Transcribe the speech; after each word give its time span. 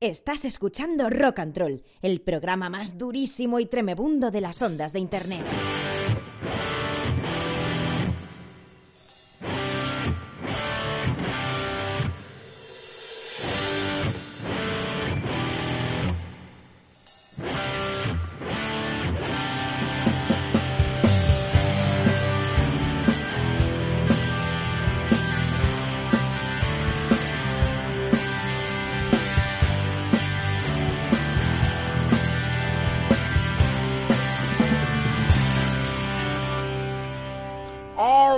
Estás 0.00 0.44
escuchando 0.44 1.10
Rock 1.10 1.40
and 1.40 1.58
Roll, 1.58 1.82
el 2.02 2.20
programa 2.20 2.68
más 2.68 2.98
durísimo 2.98 3.58
y 3.58 3.66
tremebundo 3.66 4.30
de 4.30 4.40
las 4.40 4.62
ondas 4.62 4.92
de 4.92 5.00
Internet. 5.00 5.44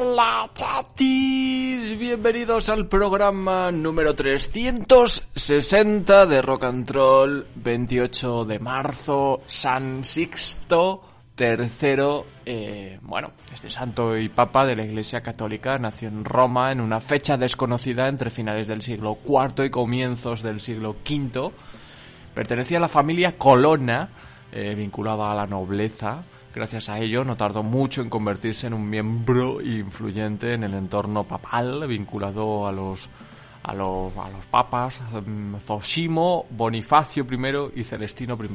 Hola 0.03 0.49
chatis, 0.55 1.99
bienvenidos 1.99 2.71
al 2.71 2.89
programa 2.89 3.71
número 3.71 4.15
360 4.15 6.25
de 6.25 6.41
Rock 6.41 6.65
and 6.65 6.91
Roll, 6.91 7.47
28 7.57 8.47
de 8.47 8.59
marzo, 8.61 9.43
San 9.47 10.03
Sixto 10.03 11.03
tercero, 11.35 12.25
eh, 12.47 12.99
bueno, 13.03 13.33
este 13.53 13.69
santo 13.69 14.17
y 14.17 14.31
papa 14.31 14.65
de 14.65 14.75
la 14.75 14.87
Iglesia 14.87 15.21
Católica 15.21 15.77
nació 15.77 16.09
en 16.09 16.25
Roma 16.25 16.73
en 16.73 16.81
una 16.81 17.01
fecha 17.01 17.37
desconocida 17.37 18.09
entre 18.09 18.31
finales 18.31 18.69
del 18.69 18.81
siglo 18.81 19.19
IV 19.29 19.67
y 19.67 19.71
comienzos 19.71 20.43
del 20.43 20.63
siglo 20.63 20.97
V. 21.07 21.53
Pertenecía 22.35 22.79
a 22.79 22.81
la 22.81 22.89
familia 22.89 23.37
Colonna, 23.37 24.09
eh, 24.51 24.75
vinculada 24.75 25.31
a 25.31 25.35
la 25.35 25.47
nobleza. 25.47 26.25
Gracias 26.53 26.89
a 26.89 26.99
ello 26.99 27.25
no 27.25 27.37
tardó 27.37 27.63
mucho 27.63 28.03
en 28.03 28.11
convertirse 28.11 28.67
en 28.67 28.75
un 28.75 28.89
miembro 28.89 29.61
influyente 29.61 30.55
en 30.55 30.65
el 30.65 30.75
entorno 30.75 31.25
papal, 31.25 31.87
vinculado 31.87 32.67
a 32.67 32.73
los 32.73 33.09
a 33.63 33.75
los, 33.75 34.17
a 34.17 34.31
los 34.31 34.47
papas 34.47 35.01
mm, 35.27 35.57
Zosimo, 35.59 36.47
Bonifacio 36.51 37.27
I 37.31 37.81
y 37.81 37.85
Celestino 37.85 38.39
I. 38.43 38.49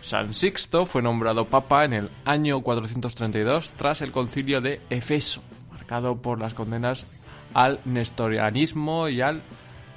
San 0.00 0.32
Sixto 0.32 0.86
fue 0.86 1.02
nombrado 1.02 1.46
papa 1.46 1.84
en 1.84 1.92
el 1.92 2.10
año 2.24 2.60
432 2.62 3.72
tras 3.72 4.00
el 4.00 4.12
concilio 4.12 4.60
de 4.60 4.80
Efeso, 4.90 5.42
marcado 5.70 6.16
por 6.16 6.38
las 6.40 6.54
condenas 6.54 7.04
al 7.52 7.80
nestorianismo 7.84 9.08
y 9.08 9.20
al 9.20 9.42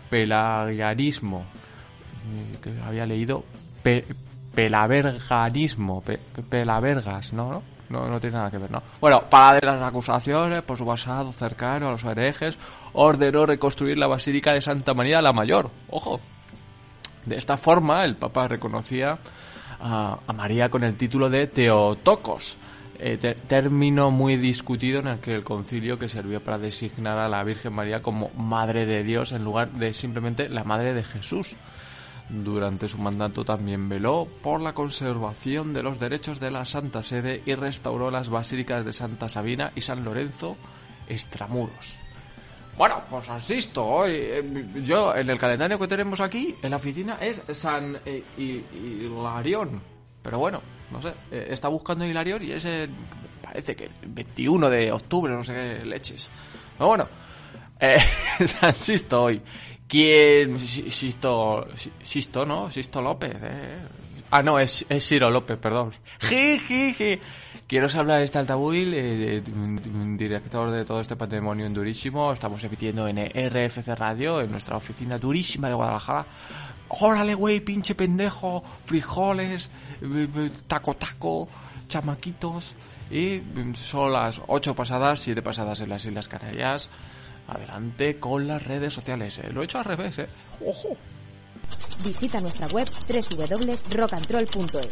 pelagianismo, 0.09 1.45
eh, 2.33 2.57
que 2.61 2.73
había 2.83 3.05
leído 3.05 3.45
pelaverganismo, 4.53 6.02
pe- 6.02 6.17
pe- 6.17 6.44
pelavergas, 6.44 7.33
¿no? 7.33 7.52
¿no? 7.52 7.63
No, 7.89 8.07
no 8.07 8.19
tiene 8.21 8.38
nada 8.38 8.49
que 8.49 8.57
ver, 8.57 8.71
¿no? 8.71 8.81
Bueno, 9.02 9.23
para 9.30 9.59
de 9.59 9.66
las 9.66 9.81
acusaciones 9.81 10.62
por 10.63 10.78
su 10.78 10.85
pasado 10.85 11.31
cercano 11.34 11.89
a 11.89 11.91
los 11.91 12.03
herejes, 12.06 12.57
ordenó 12.94 13.45
reconstruir 13.45 13.97
la 13.97 14.07
Basílica 14.07 14.53
de 14.53 14.62
Santa 14.62 14.94
María 14.94 15.22
la 15.22 15.34
Mayor. 15.34 15.69
Ojo, 15.89 16.22
de 17.25 17.35
esta 17.35 17.57
forma, 17.57 18.06
el 18.06 18.16
Papa 18.16 18.47
reconocía 18.47 19.17
a, 19.81 20.19
María 20.34 20.69
con 20.69 20.83
el 20.85 20.95
título 20.95 21.29
de 21.29 21.47
Teotocos, 21.47 22.57
eh, 22.97 23.18
término 23.47 24.09
muy 24.09 24.38
discutido 24.38 25.00
en 25.00 25.07
aquel 25.09 25.44
concilio 25.44 26.00
que 26.00 26.07
sirvió 26.07 26.41
para 26.41 26.59
designar 26.59 27.18
a 27.18 27.28
la 27.28 27.44
Virgen 27.44 27.73
María 27.73 28.01
como 28.01 28.29
Madre 28.38 28.85
de 28.85 29.03
Dios 29.03 29.33
en 29.33 29.44
lugar 29.44 29.69
de 29.72 29.94
simplemente 29.94 30.47
la 30.47 30.63
Madre 30.63 30.94
de 30.94 31.03
Jesús. 31.03 31.56
Durante 32.34 32.88
su 32.88 32.97
mandato 32.97 33.44
también 33.44 33.90
veló 33.90 34.25
por 34.42 34.62
la 34.62 34.74
conservación 34.74 35.74
de 35.74 35.84
los 35.84 36.00
derechos 36.00 36.40
de 36.40 36.50
la 36.50 36.64
Santa 36.64 37.03
Sede 37.03 37.42
y 37.46 37.56
restauró 37.56 38.09
las 38.09 38.30
basílicas 38.30 38.86
de 38.86 38.94
Santa 38.94 39.28
Sabina 39.28 39.74
y 39.75 39.81
San 39.81 40.06
Lorenzo 40.06 40.56
extramuros. 41.09 41.97
Bueno, 42.78 43.02
pues 43.09 43.30
asisto 43.30 43.86
hoy. 43.86 44.12
eh, 44.14 44.66
Yo, 44.86 45.14
en 45.14 45.30
el 45.30 45.38
calendario 45.38 45.78
que 45.78 45.88
tenemos 45.90 46.22
aquí, 46.22 46.56
en 46.62 46.72
la 46.72 46.78
oficina, 46.78 47.18
es 47.19 47.42
San 47.52 47.97
eh, 48.06 48.24
Hilarión. 48.38 49.81
Pero 50.24 50.40
bueno, 50.40 50.62
no 50.90 51.02
sé, 51.02 51.09
eh, 51.31 51.48
está 51.50 51.68
buscando 51.68 52.06
Hilarión 52.06 52.42
y 52.44 52.52
es 52.53 52.63
el- 52.63 52.92
parece 53.44 53.75
que 53.75 53.86
el 53.86 53.92
21 54.08 54.69
de 54.69 54.90
octubre, 54.92 55.34
no 55.34 55.44
sé 55.44 55.53
qué 55.53 55.86
leches. 55.86 56.30
Pero 56.78 56.88
bueno, 56.88 57.08
eh, 57.80 58.00
San 58.46 58.74
hoy. 59.19 59.42
¿Quién? 59.91 60.57
Si- 60.57 60.90
Sisto, 60.90 61.68
Si- 61.75 61.91
Sisto, 62.02 62.46
¿no? 62.46 62.72
Sisto 62.72 63.02
López, 63.02 63.35
eh. 63.44 63.79
Ah, 64.34 64.41
no, 64.41 64.57
es, 64.57 64.85
es 64.88 65.06
Ciro 65.06 65.29
López, 65.29 65.57
perdón. 65.57 65.91
Ji, 66.22 66.57
ji, 66.59 66.94
ji. 66.94 67.19
Quiero 67.68 67.88
hablar 68.00 68.19
de 68.19 68.24
este 68.24 68.40
altabuil, 68.40 68.94
eh, 68.96 69.44
director 70.18 70.72
de 70.72 70.85
todo 70.85 71.01
este 71.01 71.18
patrimonio 71.18 71.66
en 71.66 71.74
Durísimo. 71.74 72.31
Estamos 72.31 72.63
emitiendo 72.63 73.06
en 73.09 73.18
RFC 73.19 73.94
Radio, 73.94 74.40
en 74.40 74.50
nuestra 74.51 74.78
oficina 74.78 75.18
durísima 75.18 75.68
de 75.68 75.74
Guadalajara. 75.74 76.25
Órale, 76.88 77.35
güey, 77.35 77.59
pinche 77.59 77.94
pendejo, 77.94 78.63
frijoles, 78.85 79.69
eh, 80.01 80.28
eh, 80.34 80.51
taco 80.68 80.94
taco, 80.96 81.50
chamaquitos. 81.90 82.75
Y 83.12 83.41
son 83.75 84.13
las 84.13 84.40
8 84.47 84.74
pasadas, 84.74 85.19
7 85.19 85.41
pasadas 85.41 85.81
en 85.81 85.90
las 85.90 86.06
Islas 86.06 86.30
Canarias. 86.30 86.90
Adelante 87.47 88.19
con 88.19 88.47
las 88.47 88.63
redes 88.63 88.94
sociales. 88.94 89.40
eh. 89.40 89.50
Lo 89.52 89.62
he 89.62 89.66
hecho 89.66 89.79
al 89.79 89.85
revés, 89.85 90.19
¿eh? 90.19 90.28
¡Ojo! 90.66 90.96
Visita 92.03 92.40
nuestra 92.41 92.68
web 92.68 92.88
www.rockandroll.es. 93.07 94.90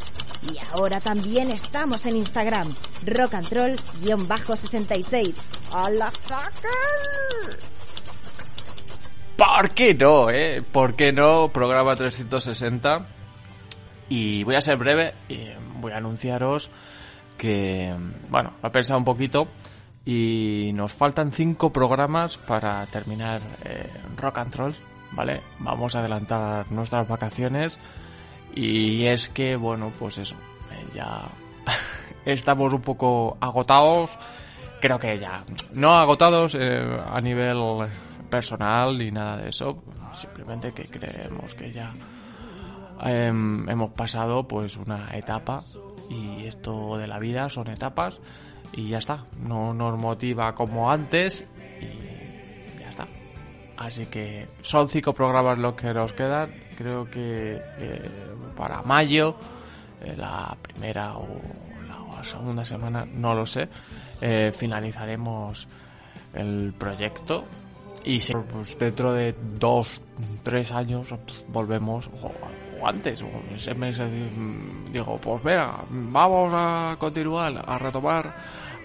Y 0.52 0.58
ahora 0.74 1.00
también 1.02 1.52
estamos 1.52 2.06
en 2.06 2.16
Instagram, 2.18 2.74
rockandroll-66. 3.06 5.42
¡Hola, 5.72 6.12
fucker! 6.12 7.60
¿Por 9.38 9.72
qué 9.72 9.94
no, 9.94 10.30
eh? 10.30 10.62
¿Por 10.62 10.96
qué 10.96 11.12
no? 11.12 11.50
Programa 11.50 11.96
360. 11.96 13.08
Y 14.10 14.44
voy 14.44 14.56
a 14.56 14.62
ser 14.62 14.78
breve 14.78 15.14
y 15.30 15.48
voy 15.80 15.92
a 15.94 15.98
anunciaros 15.98 16.70
que, 17.38 17.94
bueno, 18.30 18.54
lo 18.62 18.70
he 18.70 18.72
pensado 18.72 18.98
un 19.00 19.06
poquito 19.06 19.48
y 20.10 20.74
nos 20.74 20.92
faltan 20.92 21.32
cinco 21.32 21.72
programas 21.72 22.40
para 22.40 22.84
terminar 22.88 23.42
eh, 23.64 23.88
Rock 24.18 24.40
and 24.40 24.56
Roll, 24.56 24.76
¿vale? 25.12 25.40
Vamos 25.60 25.96
a 25.96 26.00
adelantar 26.00 26.72
nuestras 26.72 27.08
vacaciones 27.08 27.78
y 28.56 29.06
es 29.06 29.30
que, 29.30 29.56
bueno, 29.56 29.92
pues 30.00 30.18
eso, 30.18 30.34
eh, 30.72 30.84
ya 30.96 31.22
estamos 32.26 32.74
un 32.74 32.82
poco 32.82 33.38
agotados, 33.40 34.10
creo 34.82 34.98
que 34.98 35.16
ya, 35.16 35.44
no 35.74 35.92
agotados 35.92 36.56
eh, 36.60 37.00
a 37.06 37.22
nivel 37.22 37.88
personal 38.32 38.98
ni 38.98 39.12
nada 39.12 39.38
de 39.38 39.50
eso, 39.50 39.84
simplemente 40.14 40.72
que 40.72 40.86
creemos 40.86 41.54
que 41.54 41.72
ya 41.72 41.94
em, 43.04 43.70
hemos 43.70 43.92
pasado 43.92 44.48
pues 44.48 44.76
una 44.76 45.16
etapa 45.16 45.62
y 46.10 46.48
esto 46.48 46.98
de 46.98 47.06
la 47.06 47.20
vida 47.20 47.48
son 47.52 47.68
etapas 47.68 48.20
y 48.74 48.90
ya 48.90 48.98
está, 48.98 49.26
no 49.42 49.74
nos 49.74 49.98
motiva 49.98 50.54
como 50.54 50.92
antes 50.92 51.46
y 51.82 52.80
ya 52.80 52.90
está. 52.90 53.08
Así 53.78 54.06
que 54.06 54.48
son 54.62 54.88
cinco 54.88 55.14
programas 55.14 55.58
los 55.58 55.74
que 55.74 55.94
nos 55.94 56.14
quedan, 56.14 56.54
creo 56.78 57.10
que 57.10 57.62
eh, 57.78 58.10
para 58.56 58.82
mayo, 58.82 59.36
eh, 60.02 60.16
la 60.18 60.56
primera 60.62 61.18
o 61.18 61.28
la 62.20 62.24
segunda 62.24 62.66
semana, 62.66 63.06
no 63.06 63.34
lo 63.34 63.46
sé, 63.46 63.70
eh, 64.22 64.52
finalizaremos 64.54 65.68
el 66.34 66.74
proyecto 66.78 67.46
y 68.04 68.20
pues, 68.20 68.78
dentro 68.78 69.14
de 69.14 69.36
dos, 69.58 70.02
tres 70.44 70.72
años 70.72 71.14
pues, 71.26 71.44
volvemos 71.48 72.10
o, 72.22 72.32
antes, 72.88 73.22
o 73.22 73.30
ese 73.56 73.74
mes 73.76 74.00
digo, 74.92 75.18
pues 75.18 75.44
venga, 75.44 75.80
vamos 75.90 76.52
a 76.56 76.96
continuar, 76.98 77.64
a 77.66 77.78
retomar 77.78 78.34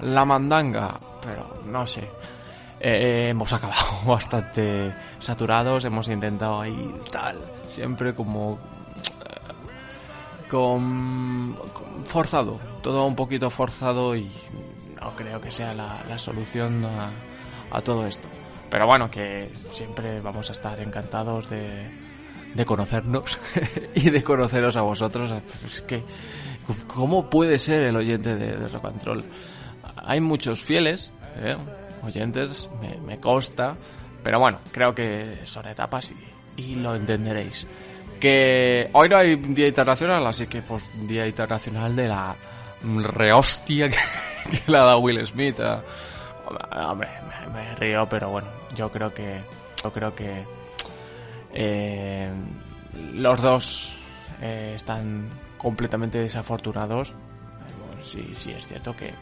la 0.00 0.24
mandanga, 0.24 0.98
pero 1.20 1.62
no 1.66 1.86
sé. 1.86 2.08
Eh, 2.80 3.28
hemos 3.30 3.52
acabado 3.52 3.82
bastante 4.06 4.92
saturados, 5.18 5.84
hemos 5.84 6.08
intentado 6.08 6.60
ahí 6.60 6.94
tal, 7.10 7.38
siempre 7.66 8.14
como 8.14 8.58
eh, 10.50 10.84
forzado, 12.04 12.60
todo 12.82 13.06
un 13.06 13.16
poquito 13.16 13.48
forzado 13.48 14.14
y 14.14 14.30
no 15.00 15.16
creo 15.16 15.40
que 15.40 15.50
sea 15.50 15.72
la, 15.74 16.18
solución 16.18 16.84
a, 16.84 17.80
todo 17.80 18.06
esto. 18.06 18.28
Pero 18.70 18.86
bueno, 18.86 19.10
que 19.10 19.50
siempre 19.70 20.20
vamos 20.20 20.50
a 20.50 20.52
estar 20.52 20.78
encantados 20.80 21.48
de, 21.50 21.90
de 22.54 22.64
conocernos 22.64 23.38
y 23.94 24.10
de 24.10 24.22
conoceros 24.22 24.76
a 24.76 24.82
vosotros. 24.82 25.32
Es 25.66 25.82
que, 25.82 26.02
¿cómo 26.86 27.28
puede 27.28 27.58
ser 27.58 27.82
el 27.88 27.96
oyente 27.96 28.34
de, 28.34 28.68
Roll? 29.04 29.24
Hay 29.96 30.20
muchos 30.20 30.62
fieles, 30.62 31.12
¿eh? 31.36 31.56
oyentes, 32.02 32.70
me, 32.80 32.98
me 32.98 33.18
consta, 33.18 33.76
pero 34.22 34.38
bueno, 34.38 34.58
creo 34.70 34.94
que 34.94 35.40
son 35.44 35.66
etapas 35.66 36.10
y, 36.56 36.62
y 36.62 36.74
lo 36.76 36.94
entenderéis. 36.94 37.66
Que 38.20 38.88
hoy 38.92 39.08
no 39.08 39.18
hay 39.18 39.36
Día 39.36 39.68
Internacional, 39.68 40.26
así 40.26 40.46
que 40.46 40.62
pues 40.62 40.84
Día 41.06 41.26
Internacional 41.26 41.94
de 41.94 42.08
la 42.08 42.36
rehostia 42.82 43.88
que, 43.88 43.96
que 44.50 44.70
la 44.70 44.84
da 44.84 44.96
Will 44.96 45.24
Smith. 45.26 45.58
Eh. 45.60 45.80
Hombre, 46.86 47.08
me, 47.52 47.74
río, 47.76 48.06
pero 48.08 48.30
bueno, 48.30 48.48
yo 48.74 48.90
creo 48.90 49.12
que 49.12 49.40
yo 49.82 49.92
creo 49.92 50.14
que 50.14 50.44
eh, 51.54 52.28
los 53.14 53.40
dos 53.40 53.96
eh, 54.42 54.72
están 54.76 55.30
completamente 55.56 56.18
desafortunados. 56.18 57.14
sí, 58.02 58.32
sí, 58.34 58.50
es 58.50 58.66
cierto 58.66 58.94
que 58.94 59.12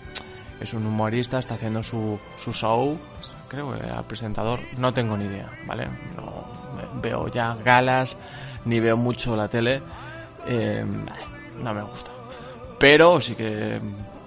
es 0.61 0.75
un 0.75 0.87
humorista, 0.87 1.39
está 1.39 1.55
haciendo 1.55 1.83
su, 1.83 2.19
su 2.39 2.53
show, 2.53 2.99
creo 3.49 3.73
que 3.73 3.87
el 3.87 4.05
presentador, 4.05 4.61
no 4.79 4.93
tengo 4.93 5.17
ni 5.17 5.27
idea, 5.27 5.51
¿vale? 5.67 5.87
No, 6.17 6.45
veo 7.01 7.29
ya 7.29 7.55
galas, 7.55 8.17
ni 8.65 8.81
veo 8.81 8.97
mucho 8.97 9.37
la 9.37 9.49
tele, 9.49 9.83
eh, 10.47 10.85
no 11.63 11.75
me 11.75 11.83
gusta. 11.83 12.11
Pero 12.79 13.21
sí 13.21 13.35
que 13.35 13.79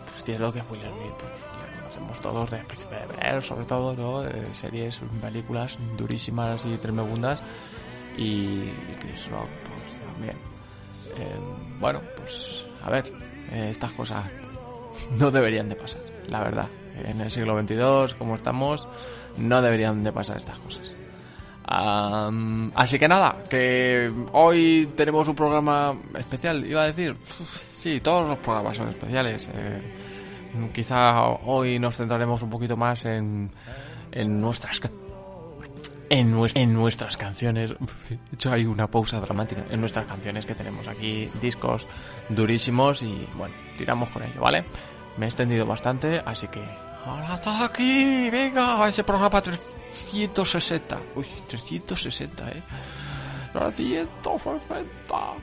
pues, 0.06 0.18
es 0.18 0.24
cierto 0.24 0.54
que 0.54 0.62
Will 0.62 0.82
Smith 0.82 1.14
pues, 1.20 1.32
le 1.32 1.80
conocemos 1.80 2.22
todos 2.22 2.52
de 2.52 2.58
Príncipe 2.60 2.96
de 2.96 3.08
ver, 3.18 3.44
sobre 3.44 3.66
todo, 3.66 3.96
¿no? 3.96 4.22
De 4.22 4.54
series, 4.54 5.02
películas 5.22 5.78
durísimas 5.98 6.66
y 6.66 6.78
tremebundas. 6.78 7.42
Y 8.18 8.72
Chris 9.02 9.30
Rock, 9.30 9.50
pues 9.68 10.06
también. 10.06 10.38
Eh, 11.18 11.40
bueno, 11.80 12.02
pues 12.18 12.66
a 12.84 12.90
ver, 12.90 13.12
eh, 13.52 13.68
estas 13.70 13.92
cosas 13.92 14.26
no 15.18 15.32
deberían 15.32 15.68
de 15.68 15.76
pasar, 15.76 16.02
la 16.28 16.42
verdad. 16.42 16.68
En 17.04 17.20
el 17.20 17.32
siglo 17.32 17.60
XXII, 17.60 18.18
como 18.18 18.36
estamos, 18.36 18.88
no 19.38 19.62
deberían 19.62 20.02
de 20.02 20.14
pasar 20.14 20.38
estas 20.38 20.58
cosas 20.60 20.92
así 21.68 23.00
que 23.00 23.08
nada, 23.08 23.44
que 23.50 24.12
hoy 24.34 24.88
tenemos 24.96 25.28
un 25.28 25.36
programa 25.36 25.96
especial, 26.18 26.66
iba 26.66 26.84
a 26.84 26.88
decir, 26.88 27.16
sí, 27.72 28.00
todos 28.02 28.28
los 28.28 28.38
programas 28.40 28.78
son 28.78 28.90
especiales. 28.90 29.50
Eh, 29.54 29.82
quizá 30.74 31.24
hoy 31.24 31.80
nos 31.80 31.98
centraremos 31.98 32.42
un 32.44 32.50
poquito 32.50 32.78
más 32.78 33.06
en, 33.06 33.50
en 34.12 34.42
nuestras 34.42 34.80
en, 36.10 36.36
en 36.56 36.74
nuestras 36.74 37.18
canciones. 37.18 37.72
De 38.10 38.18
hecho, 38.34 38.52
hay 38.52 38.66
una 38.66 38.88
pausa 38.88 39.20
dramática 39.20 39.66
en 39.70 39.80
nuestras 39.80 40.06
canciones 40.06 40.46
que 40.46 40.56
tenemos 40.56 40.88
aquí, 40.88 41.30
discos 41.42 41.88
durísimos 42.30 43.04
y 43.04 43.28
bueno, 43.36 43.54
tiramos 43.78 44.10
con 44.10 44.24
ello, 44.24 44.42
¿vale? 44.42 44.66
Me 45.18 45.26
he 45.26 45.30
extendido 45.30 45.66
bastante, 45.66 46.22
así 46.26 46.48
que 46.48 46.62
¡Hola, 47.08 47.36
está 47.36 47.66
aquí! 47.66 48.30
¡Venga! 48.32 48.88
Ese 48.88 49.04
programa 49.04 49.40
360. 49.40 51.00
Uy, 51.16 51.26
360, 51.48 52.50
¿eh? 52.50 52.64
360. 53.54 55.34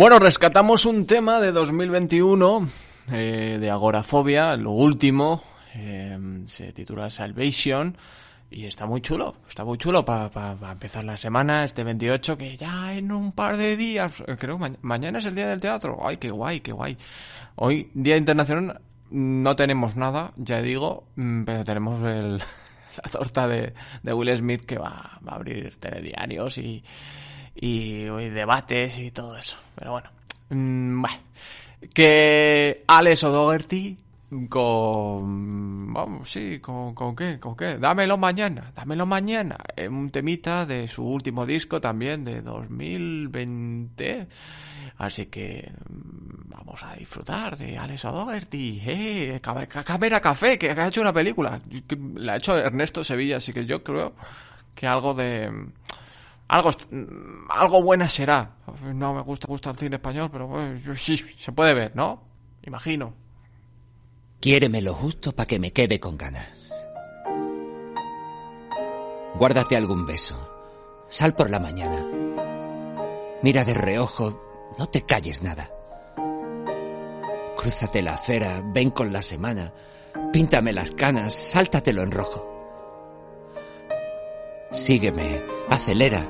Bueno, 0.00 0.18
rescatamos 0.18 0.86
un 0.86 1.04
tema 1.04 1.42
de 1.42 1.52
2021 1.52 2.68
eh, 3.12 3.58
de 3.60 3.70
Agorafobia, 3.70 4.56
lo 4.56 4.70
último, 4.70 5.42
eh, 5.74 6.18
se 6.46 6.72
titula 6.72 7.10
Salvation 7.10 7.98
y 8.50 8.64
está 8.64 8.86
muy 8.86 9.02
chulo, 9.02 9.36
está 9.46 9.62
muy 9.62 9.76
chulo 9.76 10.02
para 10.06 10.56
empezar 10.72 11.04
la 11.04 11.18
semana, 11.18 11.64
este 11.64 11.84
28, 11.84 12.38
que 12.38 12.56
ya 12.56 12.94
en 12.94 13.12
un 13.12 13.32
par 13.32 13.58
de 13.58 13.76
días, 13.76 14.24
eh, 14.26 14.36
creo 14.38 14.58
mañana 14.80 15.18
es 15.18 15.26
el 15.26 15.34
día 15.34 15.48
del 15.48 15.60
teatro. 15.60 15.98
Ay, 16.02 16.16
qué 16.16 16.30
guay, 16.30 16.60
qué 16.60 16.72
guay. 16.72 16.96
Hoy, 17.56 17.90
Día 17.92 18.16
Internacional, 18.16 18.80
no 19.10 19.54
tenemos 19.54 19.96
nada, 19.96 20.32
ya 20.38 20.62
digo, 20.62 21.08
mm, 21.16 21.44
pero 21.44 21.62
tenemos 21.62 22.00
el, 22.00 22.38
la 23.04 23.10
torta 23.12 23.46
de, 23.46 23.74
de, 24.02 24.14
Will 24.14 24.34
Smith 24.34 24.64
que 24.64 24.78
va 24.78 25.20
a 25.26 25.34
abrir 25.34 25.76
telediarios 25.76 26.56
y, 26.56 26.82
y, 27.60 28.04
debates 28.30 28.98
y 28.98 29.10
todo 29.10 29.36
eso. 29.36 29.56
Pero 29.74 29.92
bueno, 29.92 30.10
mm, 30.48 31.04
que 31.92 32.84
Alex 32.86 33.24
O'Dougherty 33.24 33.98
con 34.48 35.92
vamos 35.92 36.30
sí 36.30 36.60
con, 36.60 36.94
con 36.94 37.16
qué 37.16 37.38
con 37.40 37.56
qué. 37.56 37.78
Dámelo 37.78 38.16
mañana 38.16 38.72
dámelo 38.74 39.04
mañana. 39.04 39.58
Un 39.90 40.10
temita 40.10 40.64
de 40.64 40.86
su 40.88 41.04
último 41.04 41.44
disco 41.44 41.80
también 41.80 42.24
de 42.24 42.40
2020 42.40 44.28
así 44.98 45.26
que 45.26 45.72
mm, 45.88 46.48
vamos 46.48 46.82
a 46.84 46.94
disfrutar 46.94 47.58
de 47.58 47.76
Alex 47.76 48.04
O'Dougherty 48.04 48.82
eh 48.86 49.40
Camera 49.42 50.20
Café 50.20 50.58
que 50.58 50.70
ha 50.70 50.86
hecho 50.86 51.00
una 51.00 51.12
película. 51.12 51.60
La 52.14 52.34
ha 52.34 52.36
hecho 52.36 52.56
Ernesto 52.56 53.02
Sevilla 53.02 53.38
así 53.38 53.52
que 53.52 53.66
yo 53.66 53.82
creo 53.82 54.14
que 54.76 54.86
algo 54.86 55.12
de 55.12 55.50
algo 56.50 56.70
algo 57.48 57.82
buena 57.82 58.08
será 58.08 58.56
no 58.94 59.14
me 59.14 59.22
gusta 59.22 59.46
gusta 59.46 59.70
el 59.70 59.76
cine 59.76 59.96
español 59.96 60.30
pero 60.30 60.96
sí 60.96 61.16
se 61.16 61.52
puede 61.52 61.74
ver 61.74 61.94
no 61.94 62.22
imagino 62.62 63.14
Quiéreme 64.40 64.80
lo 64.80 64.94
justo 64.94 65.32
para 65.32 65.46
que 65.46 65.58
me 65.58 65.70
quede 65.70 66.00
con 66.00 66.16
ganas. 66.16 66.72
Guárdate 69.34 69.76
algún 69.76 70.06
beso. 70.06 70.34
Sal 71.10 71.34
por 71.34 71.50
la 71.50 71.60
mañana. 71.60 72.06
Mira 73.42 73.66
de 73.66 73.74
reojo, 73.74 74.40
no 74.78 74.86
te 74.86 75.02
calles 75.02 75.42
nada. 75.42 75.70
Crúzate 77.54 78.00
la 78.00 78.14
acera, 78.14 78.62
ven 78.64 78.90
con 78.90 79.12
la 79.12 79.20
semana, 79.20 79.74
píntame 80.32 80.72
las 80.72 80.90
canas, 80.90 81.34
sáltatelo 81.34 82.02
en 82.02 82.10
rojo. 82.10 82.46
Sígueme, 84.70 85.42
acelera, 85.68 86.26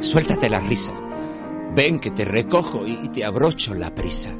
suéltate 0.00 0.48
la 0.48 0.60
risa. 0.60 0.92
Ven 1.74 2.00
que 2.00 2.10
te 2.10 2.24
recojo 2.24 2.86
y 2.86 3.08
te 3.08 3.24
abrocho 3.24 3.74
la 3.74 3.94
prisa. 3.94 4.30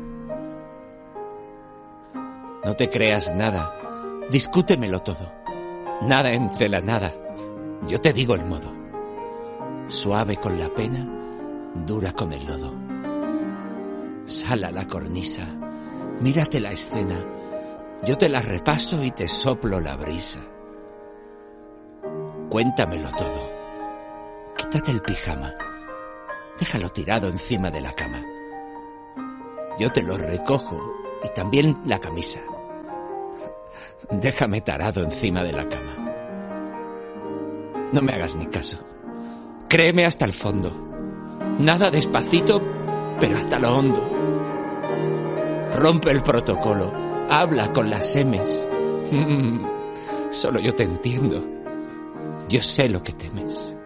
No 2.65 2.75
te 2.75 2.89
creas 2.89 3.35
nada. 3.35 3.73
Discútemelo 4.31 5.03
todo. 5.03 5.33
Nada 6.03 6.33
entre 6.33 6.69
la 6.69 6.81
nada. 6.81 7.13
Yo 7.87 8.01
te 8.01 8.13
digo 8.13 8.35
el 8.35 8.45
modo. 8.45 8.75
Suave 9.89 10.37
con 10.37 10.59
la 10.59 10.69
pena, 10.69 11.07
dura 11.87 12.13
con 12.13 12.33
el 12.33 12.45
lodo. 12.45 12.75
Sal 14.25 14.65
a 14.65 14.73
la 14.73 14.89
cornisa, 14.89 15.47
mírate 16.21 16.59
la 16.59 16.73
escena. 16.73 17.25
Yo 18.05 18.19
te 18.19 18.29
la 18.29 18.41
repaso 18.41 19.03
y 19.05 19.13
te 19.13 19.29
soplo 19.29 19.81
la 19.81 19.95
brisa. 19.97 20.41
Cuéntamelo 22.51 23.11
todo. 23.11 23.46
Quítate 24.57 24.91
el 24.91 25.03
pijama. 25.03 25.53
Déjalo 26.59 26.89
tirado 26.89 27.29
encima 27.29 27.71
de 27.71 27.81
la 27.81 27.93
cama. 27.93 28.25
Yo 29.79 29.93
te 29.93 30.03
lo 30.03 30.17
recojo 30.17 30.81
y 31.23 31.29
también 31.35 31.79
la 31.85 31.99
camisa. 31.99 32.41
Déjame 34.11 34.61
tarado 34.63 35.03
encima 35.03 35.43
de 35.43 35.53
la 35.53 35.69
cama. 35.69 35.97
No 37.93 38.01
me 38.01 38.13
hagas 38.13 38.37
ni 38.37 38.47
caso. 38.47 38.79
Créeme 39.69 40.07
hasta 40.07 40.25
el 40.25 40.33
fondo. 40.33 40.71
Nada 41.59 41.91
despacito, 41.91 42.63
pero 43.21 43.37
hasta 43.37 43.59
lo 43.59 43.77
hondo. 43.77 44.11
Rompe 45.77 46.11
el 46.11 46.23
protocolo. 46.23 46.93
Habla 47.29 47.73
con 47.73 47.91
las 47.91 48.17
M's. 48.17 48.69
Solo 50.31 50.61
yo 50.61 50.75
te 50.75 50.85
entiendo. 50.85 51.45
Yo 52.49 52.63
sé 52.63 52.89
lo 52.89 53.03
que 53.03 53.13
temes. 53.13 53.77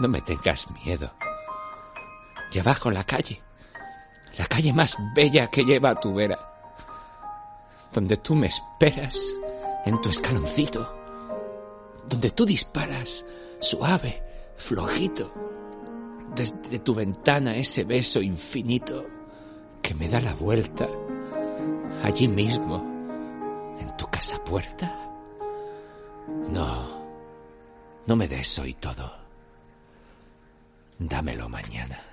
No 0.00 0.08
me 0.08 0.20
tengas 0.22 0.70
miedo. 0.84 1.12
Ya 2.50 2.62
bajo 2.62 2.90
la 2.90 3.04
calle. 3.04 3.42
La 4.38 4.46
calle 4.46 4.72
más 4.72 4.96
bella 5.14 5.48
que 5.48 5.64
lleva 5.64 5.94
tu 6.00 6.14
vera 6.14 6.50
donde 7.92 8.16
tú 8.18 8.34
me 8.34 8.46
esperas 8.46 9.34
en 9.84 10.00
tu 10.00 10.08
escaloncito, 10.08 10.94
donde 12.08 12.30
tú 12.30 12.44
disparas 12.44 13.26
suave, 13.60 14.22
flojito, 14.56 15.32
desde 16.34 16.78
tu 16.78 16.94
ventana 16.94 17.56
ese 17.56 17.84
beso 17.84 18.22
infinito 18.22 19.06
que 19.82 19.94
me 19.94 20.08
da 20.08 20.20
la 20.20 20.34
vuelta 20.34 20.88
allí 22.02 22.28
mismo, 22.28 23.76
en 23.80 23.96
tu 23.96 24.06
casa 24.08 24.42
puerta. 24.44 24.94
No, 26.52 27.00
no 28.06 28.16
me 28.16 28.28
des 28.28 28.58
hoy 28.58 28.74
todo. 28.74 29.19
Dámelo 31.00 31.48
mañana. 31.48 32.09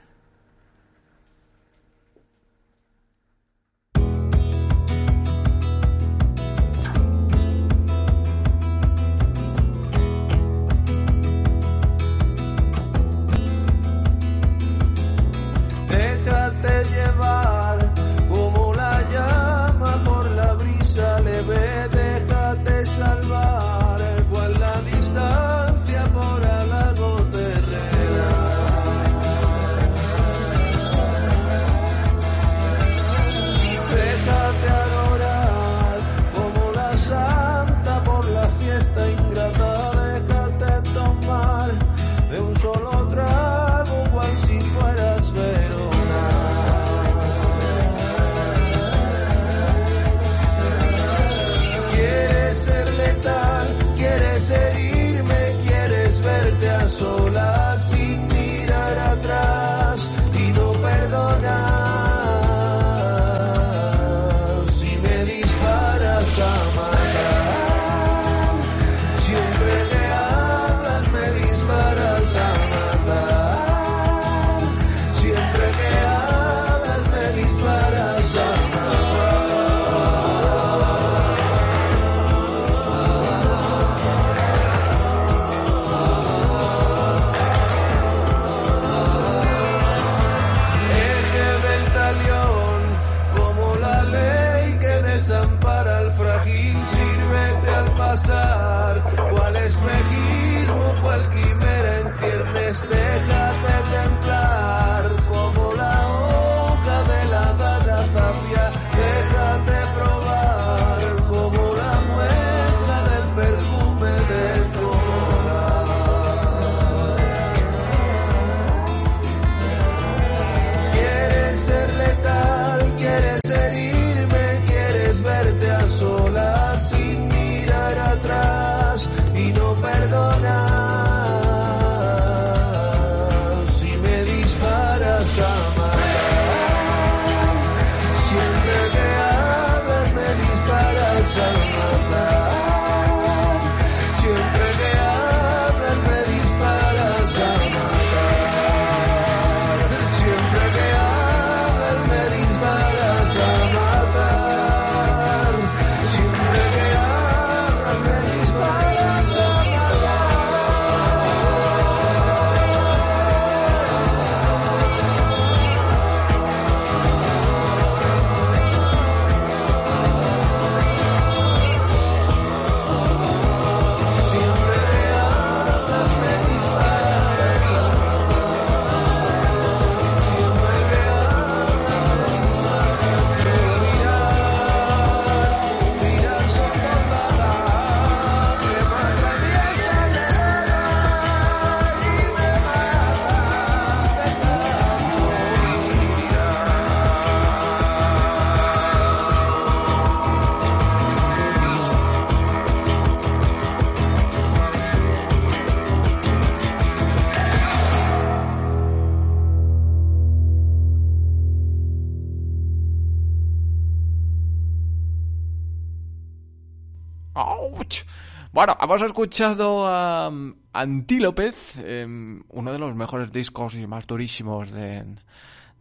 Hemos 218.87 219.01
escuchado 219.01 219.85
a 219.85 220.29
um, 220.29 220.55
Antílopez, 220.71 221.77
em, 221.83 222.41
uno 222.47 222.71
de 222.71 222.79
los 222.79 222.95
mejores 222.95 223.33
discos 223.33 223.75
y 223.75 223.85
más 223.85 224.07
durísimos 224.07 224.71
de, 224.71 225.03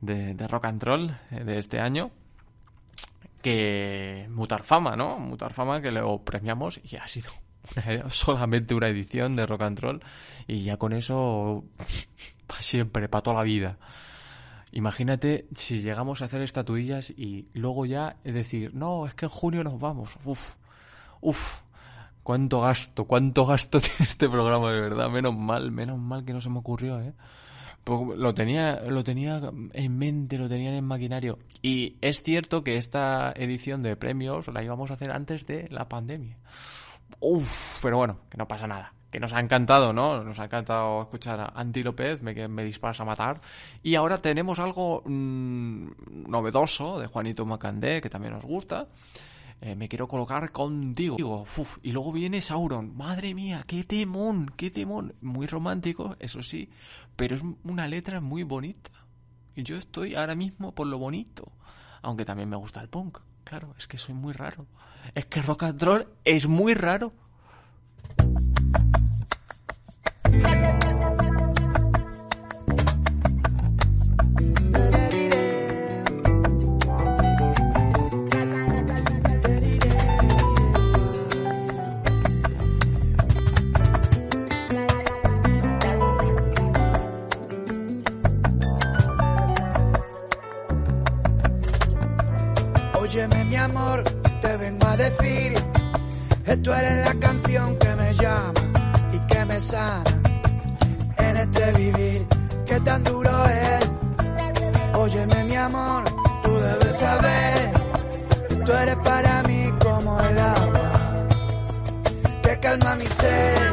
de, 0.00 0.48
rock 0.48 0.64
and 0.64 0.82
roll 0.82 1.16
eh, 1.30 1.44
de 1.44 1.58
este 1.58 1.78
año. 1.78 2.10
Que 3.40 4.26
Mutar 4.28 4.64
Fama, 4.64 4.96
¿no? 4.96 5.20
Mutar 5.20 5.52
Fama 5.52 5.80
que 5.80 5.92
lo 5.92 6.24
premiamos 6.24 6.80
y 6.82 6.96
ha 6.96 7.06
sido 7.06 7.30
solamente 8.08 8.74
una 8.74 8.88
edición 8.88 9.36
de 9.36 9.46
rock 9.46 9.62
and 9.62 9.78
roll 9.78 10.02
y 10.48 10.64
ya 10.64 10.76
con 10.76 10.92
eso 10.92 11.64
para 12.48 12.62
siempre, 12.62 13.08
para 13.08 13.22
toda 13.22 13.36
la 13.36 13.42
vida. 13.44 13.78
Imagínate 14.72 15.46
si 15.54 15.80
llegamos 15.80 16.22
a 16.22 16.24
hacer 16.24 16.42
estatuillas 16.42 17.10
y 17.10 17.46
luego 17.54 17.86
ya 17.86 18.16
decir, 18.24 18.74
no, 18.74 19.06
es 19.06 19.14
que 19.14 19.26
en 19.26 19.30
junio 19.30 19.62
nos 19.62 19.78
vamos. 19.78 20.10
Uf, 20.24 20.56
uf, 21.20 21.60
cuánto 22.26 22.60
gasto, 22.60 23.04
cuánto 23.04 23.46
gasto 23.46 23.78
tiene 23.80 24.00
este 24.00 24.28
programa 24.28 24.72
de 24.72 24.80
verdad. 24.80 25.08
Menos 25.08 25.36
mal, 25.36 25.70
menos 25.70 25.96
mal 25.96 26.24
que 26.24 26.32
no 26.32 26.40
se 26.40 26.50
me 26.50 26.58
ocurrió, 26.58 27.00
¿eh? 27.00 27.14
Pues 27.84 28.18
lo 28.18 28.34
tenía, 28.34 28.80
lo 28.80 29.04
tenía 29.04 29.40
en 29.72 29.96
mente, 29.96 30.36
lo 30.36 30.48
tenía 30.48 30.76
en 30.76 30.84
maquinario. 30.84 31.38
Y 31.62 31.98
es 32.00 32.24
cierto 32.24 32.64
que 32.64 32.78
esta 32.78 33.32
edición 33.36 33.84
de 33.84 33.94
premios 33.94 34.48
la 34.48 34.64
íbamos 34.64 34.90
a 34.90 34.94
hacer 34.94 35.12
antes 35.12 35.46
de 35.46 35.68
la 35.70 35.88
pandemia. 35.88 36.36
Uf, 37.20 37.78
pero 37.80 37.98
bueno, 37.98 38.18
que 38.28 38.36
no 38.36 38.48
pasa 38.48 38.66
nada. 38.66 38.92
Que 39.08 39.20
nos 39.20 39.32
ha 39.32 39.38
encantado, 39.38 39.92
¿no? 39.92 40.24
Nos 40.24 40.40
ha 40.40 40.46
encantado 40.46 41.02
escuchar 41.02 41.38
a 41.40 41.52
Andy 41.54 41.84
López, 41.84 42.22
me, 42.22 42.48
me 42.48 42.64
disparas 42.64 43.00
a 43.00 43.04
matar. 43.04 43.40
Y 43.84 43.94
ahora 43.94 44.18
tenemos 44.18 44.58
algo 44.58 45.04
mm, 45.06 46.28
novedoso 46.28 46.98
de 46.98 47.06
Juanito 47.06 47.46
Macandé, 47.46 48.02
que 48.02 48.10
también 48.10 48.34
nos 48.34 48.44
gusta. 48.44 48.88
Eh, 49.60 49.74
me 49.74 49.88
quiero 49.88 50.06
colocar 50.06 50.52
contigo. 50.52 51.16
Uf, 51.56 51.78
y 51.82 51.92
luego 51.92 52.12
viene 52.12 52.40
Sauron. 52.40 52.96
Madre 52.96 53.34
mía, 53.34 53.64
qué 53.66 53.84
temón, 53.84 54.52
qué 54.56 54.70
temón. 54.70 55.14
Muy 55.20 55.46
romántico, 55.46 56.16
eso 56.20 56.42
sí, 56.42 56.68
pero 57.16 57.36
es 57.36 57.42
una 57.64 57.88
letra 57.88 58.20
muy 58.20 58.42
bonita. 58.42 58.90
Y 59.54 59.62
yo 59.62 59.76
estoy 59.76 60.14
ahora 60.14 60.34
mismo 60.34 60.72
por 60.74 60.86
lo 60.86 60.98
bonito. 60.98 61.50
Aunque 62.02 62.24
también 62.24 62.48
me 62.48 62.56
gusta 62.56 62.80
el 62.80 62.88
punk. 62.88 63.18
Claro, 63.44 63.74
es 63.78 63.86
que 63.86 63.96
soy 63.96 64.14
muy 64.14 64.32
raro. 64.32 64.66
Es 65.14 65.26
que 65.26 65.40
rock 65.40 65.62
and 65.64 65.82
roll 65.82 66.08
es 66.24 66.46
muy 66.46 66.74
raro. 66.74 67.12
Tú 96.62 96.72
eres 96.72 97.06
la 97.06 97.14
canción 97.20 97.76
que 97.78 97.94
me 97.94 98.14
llama 98.14 98.60
y 99.12 99.18
que 99.20 99.44
me 99.44 99.60
sana 99.60 100.02
en 101.18 101.36
este 101.36 101.72
vivir 101.72 102.26
que 102.66 102.80
tan 102.80 103.04
duro 103.04 103.44
es. 103.46 103.90
Óyeme 104.94 105.44
mi 105.44 105.56
amor, 105.56 106.04
tú 106.42 106.54
debes 106.54 106.96
saber, 106.96 107.72
tú 108.64 108.72
eres 108.72 108.96
para 108.96 109.42
mí 109.44 109.72
como 109.82 110.20
el 110.20 110.38
agua 110.38 111.26
que 112.42 112.58
calma 112.60 112.96
mi 112.96 113.06
sed. 113.06 113.72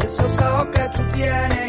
Y 0.00 0.06
esos 0.06 0.40
ojos 0.40 0.66
que 0.74 0.88
tú 0.94 1.02
tienes 1.14 1.59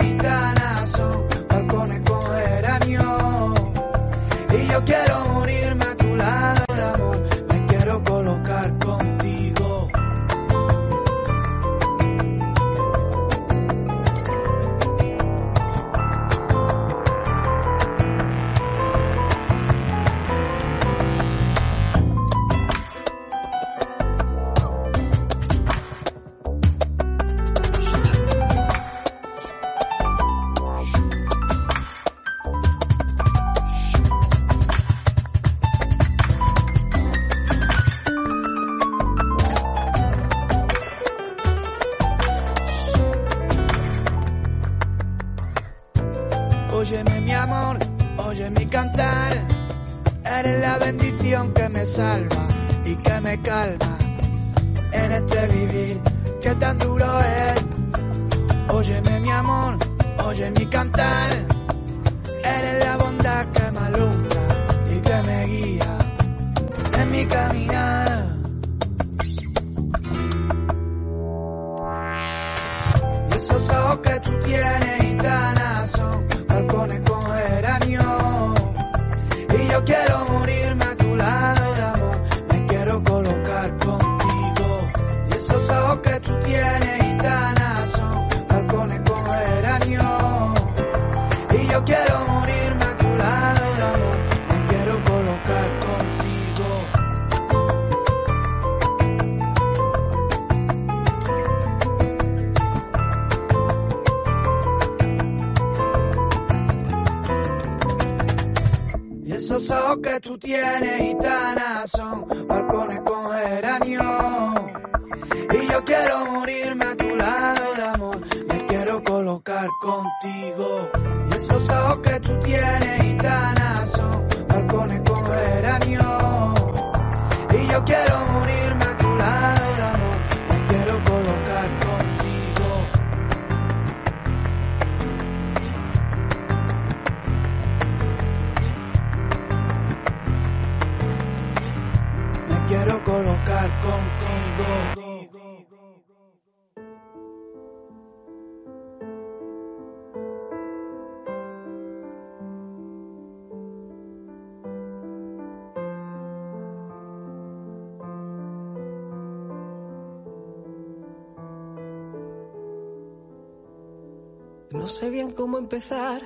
sé 164.92 165.10
bien 165.10 165.32
cómo 165.32 165.58
empezar 165.58 166.22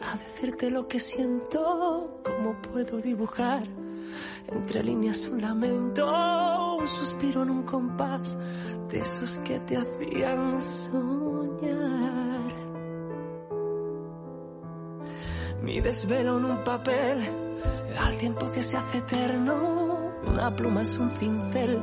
a 0.00 0.16
decirte 0.16 0.70
lo 0.70 0.86
que 0.86 1.00
siento, 1.00 2.20
cómo 2.24 2.54
puedo 2.62 2.98
dibujar 2.98 3.64
entre 4.46 4.82
líneas 4.84 5.26
un 5.26 5.42
lamento, 5.42 6.76
un 6.76 6.86
suspiro 6.86 7.42
en 7.42 7.50
un 7.50 7.62
compás 7.64 8.38
de 8.88 9.00
esos 9.00 9.38
que 9.38 9.58
te 9.60 9.76
hacían 9.76 10.60
soñar. 10.60 12.50
Mi 15.62 15.80
desvelo 15.80 16.38
en 16.38 16.44
un 16.44 16.64
papel, 16.64 17.28
al 17.98 18.16
tiempo 18.16 18.50
que 18.52 18.62
se 18.62 18.76
hace 18.76 18.98
eterno, 18.98 20.12
una 20.28 20.54
pluma 20.54 20.82
es 20.82 20.96
un 20.96 21.10
cincel, 21.10 21.80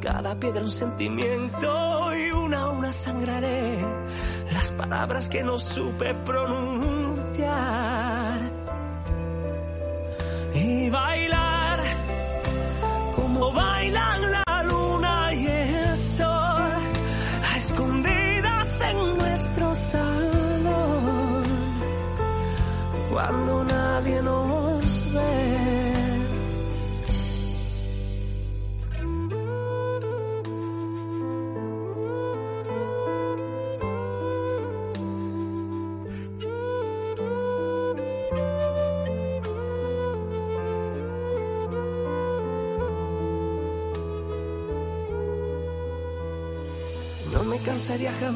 cada 0.00 0.38
piedra 0.38 0.62
un 0.62 0.70
sentimiento 0.70 2.16
y 2.16 2.32
una 2.32 2.62
a 2.62 2.70
una 2.70 2.92
sangraré 2.92 3.84
palabras 4.76 5.28
que 5.28 5.42
no 5.42 5.58
supe 5.58 6.14
pronunciar. 6.14 7.46
Y 10.54 10.88
bailar 10.90 11.80
como 13.14 13.52
bailan 13.52 14.32
la 14.32 14.45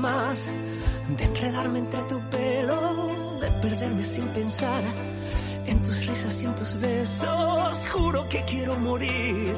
jamás 0.01 0.47
de 1.19 1.25
enredarme 1.25 1.79
entre 1.81 2.03
tu 2.05 2.19
pelo, 2.31 3.39
de 3.41 3.51
perderme 3.63 4.03
sin 4.03 4.27
pensar 4.29 4.83
en 5.67 5.83
tus 5.83 6.07
risas 6.07 6.43
y 6.43 6.47
en 6.47 6.55
tus 6.55 6.81
besos. 6.81 7.89
Juro 7.93 8.27
que 8.29 8.43
quiero 8.45 8.77
morir 8.77 9.55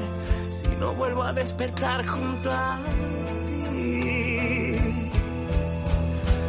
si 0.49 0.67
no 0.79 0.93
vuelvo 0.95 1.23
a 1.23 1.31
despertar 1.31 2.05
junto 2.05 2.51
a 2.51 2.77
ti. 3.69 4.77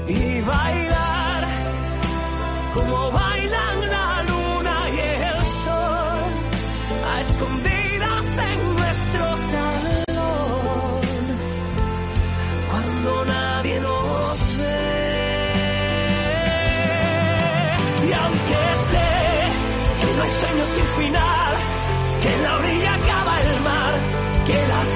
Y 0.08 0.40
bailar 0.42 1.44
como 2.74 3.10
bailan 3.12 3.73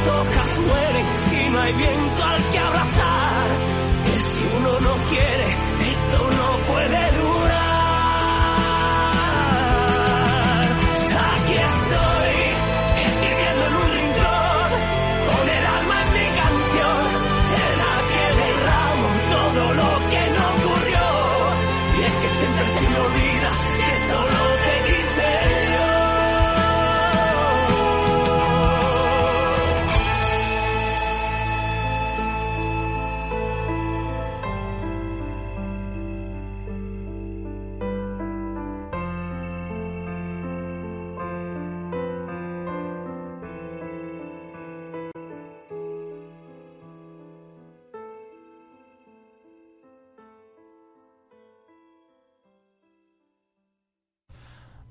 hojas 0.08 0.58
mueren 0.58 1.06
si 1.28 1.50
no 1.50 1.60
hay 1.60 1.72
viento 1.74 2.24
al 2.24 2.50
que 2.50 2.58
abrazar, 2.58 2.97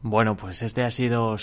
Bueno, 0.09 0.37
pues 0.37 0.61
este 0.61 0.83
ha 0.83 0.91
sido 0.91 1.35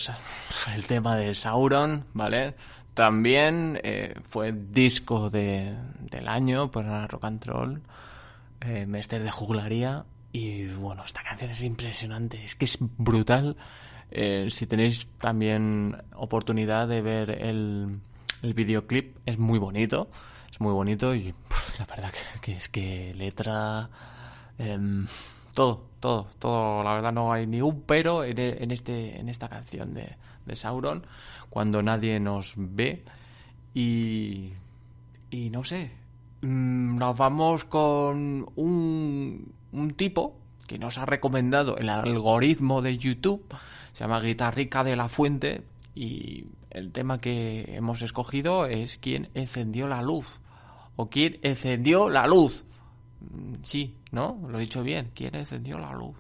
el 0.75 0.87
tema 0.87 1.17
de 1.17 1.35
Sauron, 1.35 2.07
¿vale? 2.15 2.55
También 2.95 3.79
eh, 3.85 4.15
fue 4.27 4.53
disco 4.53 5.29
de, 5.29 5.77
del 6.01 6.27
año 6.29 6.71
para 6.71 7.07
Rock 7.07 7.25
and 7.25 7.45
Roll, 7.45 7.83
eh, 8.63 8.87
Mester 8.87 9.23
de 9.23 9.31
Juglaría. 9.31 10.07
Y 10.33 10.69
bueno, 10.69 11.05
esta 11.05 11.23
canción 11.23 11.51
es 11.51 11.63
impresionante, 11.63 12.43
es 12.43 12.57
que 12.57 12.65
es 12.65 12.79
brutal. 12.81 13.59
Eh, 14.11 14.47
si 14.49 14.67
tenéis 14.67 15.09
también 15.21 16.03
oportunidad 16.15 16.89
de 16.89 17.03
ver 17.03 17.31
el, 17.33 18.01
el 18.41 18.55
videoclip, 18.55 19.19
es 19.27 19.37
muy 19.37 19.59
bonito, 19.59 20.09
es 20.51 20.59
muy 20.59 20.73
bonito 20.73 21.15
y 21.15 21.35
la 21.79 21.85
verdad 21.85 22.11
que, 22.13 22.41
que 22.41 22.53
es 22.57 22.71
que 22.71 23.13
letra... 23.15 23.91
em, 24.57 25.07
todo, 25.55 25.85
todo, 26.05 26.27
todo. 26.39 26.83
La 26.83 26.93
verdad 26.95 27.13
no 27.13 27.33
hay 27.33 27.47
ni 27.47 27.63
un 27.63 27.81
pero 27.83 28.25
en, 28.25 28.39
e- 28.39 28.63
en 28.63 28.71
este, 28.71 29.19
en 29.19 29.29
esta 29.31 29.49
canción 29.49 29.95
de, 29.95 30.17
de 30.45 30.57
Sauron 30.57 31.07
cuando 31.49 31.83
nadie 31.83 32.21
nos 32.21 32.53
ve 32.57 33.05
y, 33.75 34.53
y 35.31 35.51
no 35.51 35.65
sé. 35.65 35.93
mm, 36.43 36.97
Nos 36.99 37.17
vamos 37.17 37.65
con 37.65 38.47
un, 38.57 39.53
un 39.73 39.91
tipo 39.95 40.37
que 40.67 40.79
nos 40.79 40.99
ha 40.99 41.07
recomendado 41.07 41.77
el 41.79 41.89
algoritmo 41.89 42.83
de 42.83 42.97
YouTube. 42.99 43.43
Se 43.93 44.05
llama 44.05 44.21
Guitarrica 44.21 44.85
de 44.85 44.97
la 44.97 45.09
Fuente 45.09 45.63
y 45.95 46.47
el 46.71 46.91
tema 46.93 47.19
que 47.21 47.75
hemos 47.77 48.03
escogido 48.03 48.67
es 48.67 48.99
quién 48.99 49.31
encendió 49.35 49.87
la 49.89 50.03
luz 50.03 50.41
o 50.97 51.09
quién 51.09 51.39
encendió 51.43 52.09
la 52.09 52.27
luz. 52.27 52.65
Mm, 53.31 53.55
Sí, 53.65 53.97
¿no? 54.13 54.39
Lo 54.49 54.59
he 54.59 54.63
dicho 54.63 54.83
bien. 54.83 55.11
¿Quién 55.15 55.35
encendió 55.35 55.79
la 55.79 55.93
luz? 55.93 56.17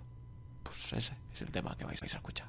Pues 0.63 0.93
ese 0.93 1.15
es 1.33 1.43
el 1.43 1.51
tema 1.51 1.77
que 1.77 1.85
vais 1.85 2.03
a 2.03 2.07
escuchar. 2.07 2.49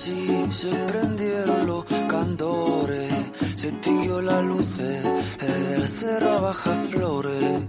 Nací 0.00 0.52
se 0.52 0.70
prendieron 0.86 1.66
los 1.66 1.84
candores, 2.08 3.12
se 3.56 3.68
extinguió 3.68 4.20
la 4.22 4.40
luz 4.42 4.78
desde 4.78 5.74
el 5.74 5.88
cerro 5.88 6.40
baja 6.40 6.74
flores. 6.90 7.62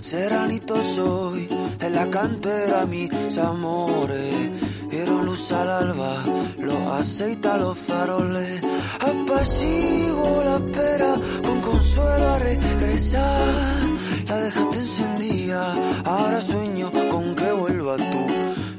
Seranito 0.00 0.76
soy, 0.94 1.48
en 1.80 1.94
la 1.94 2.10
cantera 2.10 2.84
mis 2.86 3.10
amores. 3.38 4.88
Dieron 4.90 5.24
luz 5.24 5.50
al 5.52 5.70
alba, 5.70 6.24
los 6.58 7.00
aceita 7.00 7.56
los 7.56 7.78
faroles. 7.78 8.62
Apasigo 9.00 10.42
la 10.44 10.56
espera, 10.56 11.14
con 11.42 11.60
consuelo 11.62 12.28
a 12.28 12.38
regresar. 12.38 13.54
La 14.28 14.36
dejaste 14.38 14.76
encendida, 14.76 15.74
ahora 16.04 16.42
sueño 16.42 16.90
con 17.10 17.34
que 17.34 17.52
vuelva 17.52 17.96
tú. 17.96 18.26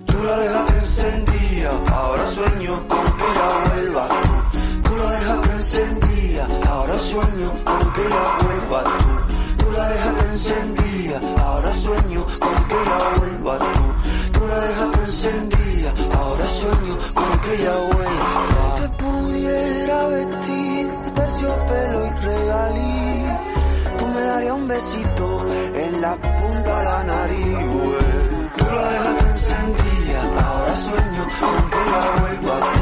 Tú 0.06 0.24
la 0.24 0.38
dejaste 0.38 0.78
encendida, 0.78 1.33
Ahora 1.72 2.28
sueño 2.28 2.88
con 2.90 3.06
que 3.18 3.28
la 3.40 3.70
vuelva 3.70 4.08
tú. 4.10 4.60
Tú 4.84 4.98
la 4.98 5.10
dejaste 5.12 5.52
encendida. 5.54 6.48
Ahora 6.70 7.00
sueño 7.00 7.54
con 7.64 7.94
que 7.94 8.10
la 8.10 8.38
vuelva 8.44 8.84
tú. 8.84 9.64
Tú 9.64 9.72
la 9.72 9.90
dejaste 9.90 10.26
encendida. 10.26 11.22
Ahora 11.42 11.74
sueño 11.74 12.26
con 12.40 12.68
que 12.68 12.76
la 12.76 13.00
vuelva 13.18 13.60
tú. 13.60 13.86
Tú 14.34 14.48
la 14.48 14.60
dejaste 14.60 15.00
encendida. 15.04 15.94
Ahora 16.20 16.48
sueño 16.50 16.98
con 17.14 17.40
que 17.40 17.54
ella 17.56 17.76
vuelva. 17.94 18.76
Si 18.76 18.82
te 18.82 18.90
pudiera 19.04 20.08
vestir 20.08 20.90
terciopelo 21.16 22.06
y 22.06 22.10
regalí, 22.10 23.26
tú 24.00 24.08
me 24.08 24.22
darías 24.22 24.54
un 24.54 24.68
besito 24.68 25.46
en 25.76 26.02
la 26.02 26.16
punta 26.18 26.80
de 26.80 26.84
la 26.84 27.04
nariz. 27.06 27.58
Tú 28.58 28.66
la 28.66 28.90
dejaste 28.92 29.26
encendida 29.30 29.93
sueño 30.78 31.28
con 31.40 31.70
que 31.70 31.78
ella 31.78 32.16
vuelva 32.20 32.73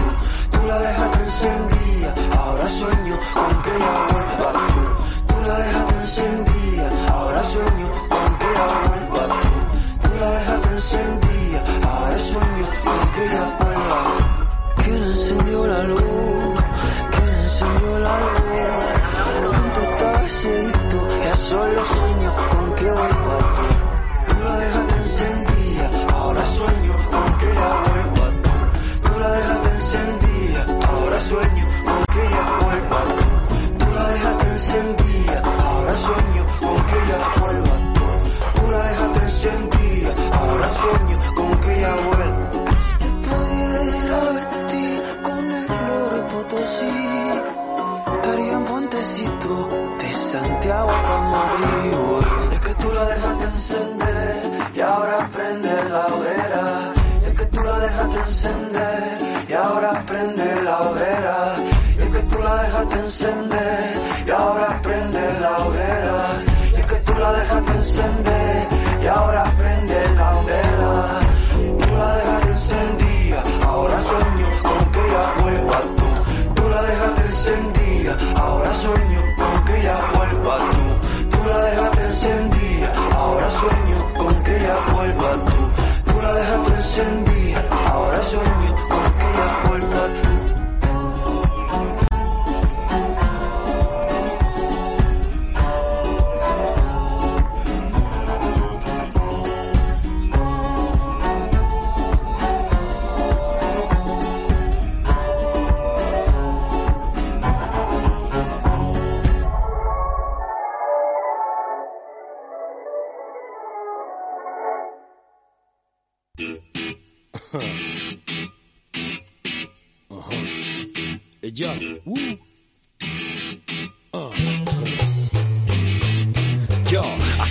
Ya. 121.54 121.76
Uh. 122.06 122.16
Ah. 122.16 122.51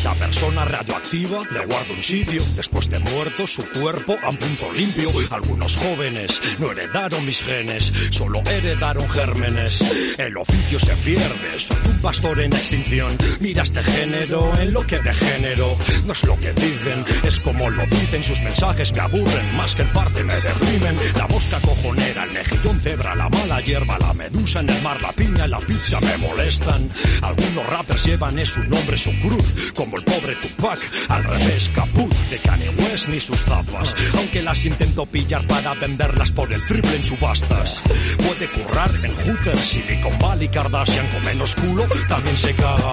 Esa 0.00 0.14
persona 0.14 0.64
radioactiva 0.64 1.42
le 1.50 1.66
guardo 1.66 1.92
un 1.92 2.02
sitio. 2.02 2.42
Después 2.56 2.88
de 2.88 2.98
muerto, 3.00 3.46
su 3.46 3.62
cuerpo 3.68 4.16
a 4.22 4.30
un 4.30 4.38
punto 4.38 4.72
limpio. 4.72 5.10
Algunos 5.28 5.76
jóvenes 5.76 6.40
no 6.58 6.72
heredaron 6.72 7.26
mis 7.26 7.42
genes, 7.42 7.92
solo 8.08 8.40
heredaron 8.50 9.06
gérmenes. 9.10 9.82
El 10.16 10.38
oficio 10.38 10.78
se 10.78 10.96
pierde, 11.04 11.58
soy 11.58 11.76
un 11.84 11.98
pastor 12.00 12.40
en 12.40 12.50
extinción. 12.50 13.14
Mira 13.40 13.62
este 13.62 13.82
género 13.82 14.50
en 14.58 14.72
lo 14.72 14.86
que 14.86 15.00
de 15.00 15.12
género. 15.12 15.76
No 16.06 16.14
es 16.14 16.24
lo 16.24 16.40
que 16.40 16.54
dicen, 16.54 17.04
es 17.22 17.38
como 17.40 17.68
lo 17.68 17.84
dicen. 17.84 18.24
Sus 18.24 18.40
mensajes 18.40 18.94
me 18.94 19.00
aburren, 19.00 19.54
más 19.54 19.74
que 19.74 19.82
el 19.82 19.88
parte 19.88 20.24
me 20.24 20.34
deprimen. 20.34 20.96
La 21.14 21.28
mosca 21.28 21.60
cojonera, 21.60 22.24
el 22.24 22.30
mejillón 22.30 22.80
cebra, 22.80 23.14
la 23.14 23.28
mala 23.28 23.60
hierba, 23.60 23.98
la 23.98 24.14
medusa 24.14 24.60
en 24.60 24.70
el 24.70 24.82
mar, 24.82 24.98
la 25.02 25.12
piña 25.12 25.46
la 25.46 25.58
pizza 25.58 26.00
me 26.00 26.16
molestan. 26.16 26.90
Algunos 27.20 27.66
rappers 27.66 28.06
llevan 28.06 28.38
es 28.38 28.48
su 28.48 28.62
nombre, 28.62 28.96
su 28.96 29.10
cruz, 29.20 29.72
el 29.98 30.04
pobre 30.04 30.36
Tupac. 30.36 30.78
Al 31.08 31.24
revés, 31.24 31.70
caput 31.74 32.12
de 32.30 32.38
Kanye 32.38 32.70
West 32.70 33.08
ni 33.08 33.20
sus 33.20 33.44
tapas. 33.44 33.94
Aunque 34.16 34.42
las 34.42 34.64
intento 34.64 35.06
pillar 35.06 35.46
para 35.46 35.74
venderlas 35.74 36.30
por 36.30 36.52
el 36.52 36.64
triple 36.66 36.96
en 36.96 37.02
subastas. 37.02 37.82
Puede 38.16 38.48
currar 38.50 38.90
en 39.02 39.14
Hooters, 39.14 39.60
Silicon 39.60 40.18
Valley, 40.18 40.48
Kardashian 40.48 41.06
con 41.08 41.24
menos 41.24 41.54
culo, 41.54 41.86
también 42.08 42.36
se 42.36 42.54
caga. 42.54 42.90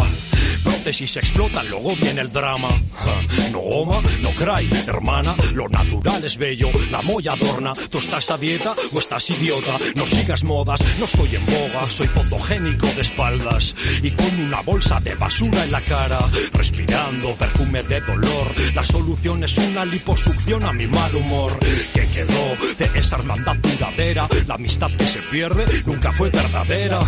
Prótesis 0.88 1.18
explotan, 1.18 1.68
luego 1.68 1.98
viene 1.98 2.22
el 2.22 2.32
drama. 2.32 2.70
Ja, 2.70 3.52
No 3.52 3.60
oma, 3.60 4.02
no 4.22 4.30
cry, 4.32 4.70
hermana, 4.88 5.36
lo 5.54 5.68
natural 5.68 6.24
es 6.24 6.38
bello, 6.38 6.70
la 6.90 7.02
molla 7.02 7.34
adorna. 7.34 7.74
¿Tú 7.92 7.98
estás 7.98 8.32
a 8.32 8.38
dieta 8.38 8.74
o 8.94 8.98
estás 8.98 9.30
idiota? 9.30 9.78
No 9.96 10.08
sigas 10.08 10.46
modas, 10.46 10.82
no 10.98 11.04
estoy 11.04 11.36
en 11.36 11.46
boga, 11.46 11.90
soy 11.90 12.08
fotogénico 12.08 12.88
de 12.88 13.02
espaldas 13.02 13.76
y 14.02 14.12
con 14.12 14.40
una 14.40 14.62
bolsa 14.62 15.02
de 15.02 15.14
basura 15.16 15.66
en 15.66 15.74
la 15.74 15.82
cara, 15.82 16.20
respirando 16.54 17.36
perfume 17.36 17.84
de 17.84 18.00
dolor. 18.00 18.48
La 18.74 18.86
solución 18.86 19.44
es 19.44 19.58
una 19.58 19.84
liposucción 19.84 20.64
a 20.64 20.72
mi 20.72 20.88
mal 20.88 21.14
humor. 21.14 21.60
que 21.94 22.08
quedó 22.08 22.56
de 22.78 22.98
esa 22.98 23.18
hermandad 23.18 23.58
duradera? 23.58 24.26
La 24.48 24.56
amistad 24.56 24.92
que 24.98 25.06
se 25.06 25.22
pierde 25.24 25.66
nunca 25.86 26.14
fue 26.14 26.30
verdadera. 26.30 27.02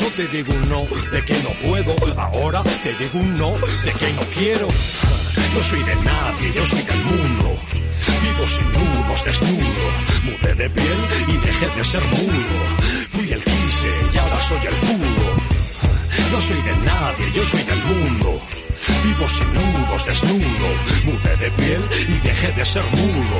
No 0.00 0.06
te 0.16 0.26
digo 0.28 0.52
un 0.54 0.68
no 0.68 0.86
de 1.10 1.24
que 1.24 1.42
no 1.42 1.50
puedo, 1.66 1.94
ahora 2.16 2.62
te 2.82 2.92
digo 2.94 3.18
un 3.18 3.34
no 3.34 3.52
de 3.84 3.92
que 3.92 4.12
no 4.12 4.22
quiero. 4.34 4.66
No 5.54 5.62
soy 5.62 5.82
de 5.82 5.94
nadie, 5.96 6.52
yo 6.54 6.64
soy 6.64 6.82
del 6.82 7.04
mundo. 7.04 7.56
Vivo 8.22 8.46
sin 8.46 8.72
nudos, 8.72 9.24
desnudo. 9.24 9.84
Mudé 10.24 10.54
de 10.54 10.70
piel 10.70 11.00
y 11.28 11.36
dejé 11.36 11.68
de 11.76 11.84
ser 11.84 12.02
mudo. 12.02 12.56
Fui 13.10 13.32
el 13.32 13.44
quise 13.44 13.92
y 14.12 14.18
ahora 14.18 14.40
soy 14.40 14.58
el 14.66 14.74
puro. 14.74 15.54
No 16.32 16.40
soy 16.40 16.62
de 16.62 16.76
nadie, 16.84 17.32
yo 17.34 17.42
soy 17.44 17.62
del 17.62 17.84
mundo. 17.84 18.40
Vivo 19.04 19.28
sin 19.28 19.52
nudos, 19.52 20.06
desnudo. 20.06 20.68
Mudé 21.04 21.36
de 21.36 21.50
piel 21.52 21.88
y 22.08 22.26
dejé 22.26 22.52
de 22.52 22.64
ser 22.64 22.84
mudo. 22.84 23.38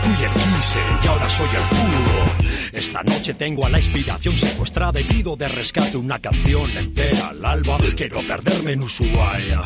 Fui 0.00 0.24
el 0.24 0.32
quise 0.32 0.80
y 1.02 1.06
ahora 1.06 1.30
soy 1.30 1.48
el 1.48 1.62
puro. 1.76 2.52
Esta 2.72 3.02
noche 3.02 3.34
tengo 3.34 3.66
a 3.66 3.68
la 3.68 3.78
inspiración 3.78 4.36
secuestrada 4.36 4.98
y 5.00 5.04
pido 5.04 5.36
de 5.36 5.48
rescate 5.48 5.96
una 5.96 6.18
canción 6.18 6.70
entera 6.76 7.28
al 7.28 7.44
alba. 7.44 7.78
Quiero 7.96 8.20
perderme 8.26 8.72
en 8.72 8.82
Ushuaia. 8.82 9.62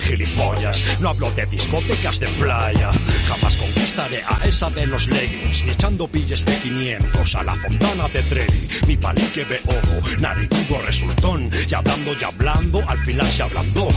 Gilipollas, 0.00 1.00
no 1.00 1.08
hablo 1.08 1.30
de 1.32 1.46
discotecas 1.46 2.20
de 2.20 2.28
playa. 2.28 2.90
Jamás 3.28 3.56
conquistaré 3.56 4.22
a 4.26 4.44
esa 4.44 4.70
de 4.70 4.86
los 4.86 5.08
leggings, 5.08 5.64
ni 5.64 5.70
echando 5.72 6.06
pilles 6.08 6.44
de 6.44 6.58
500 6.58 7.34
a 7.36 7.42
la 7.44 7.56
fontana 7.56 8.08
de 8.08 8.22
Trevi. 8.22 8.68
Mi 8.86 8.96
palique 8.96 9.44
de 9.44 9.60
ojo, 9.66 10.20
narigudo 10.20 10.82
resultón. 10.82 11.50
Y 11.68 11.74
hablando 11.74 12.12
y 12.12 12.24
hablando, 12.24 12.84
al 12.88 12.98
final 13.04 13.26
se 13.26 13.42
ablandó. 13.42 13.88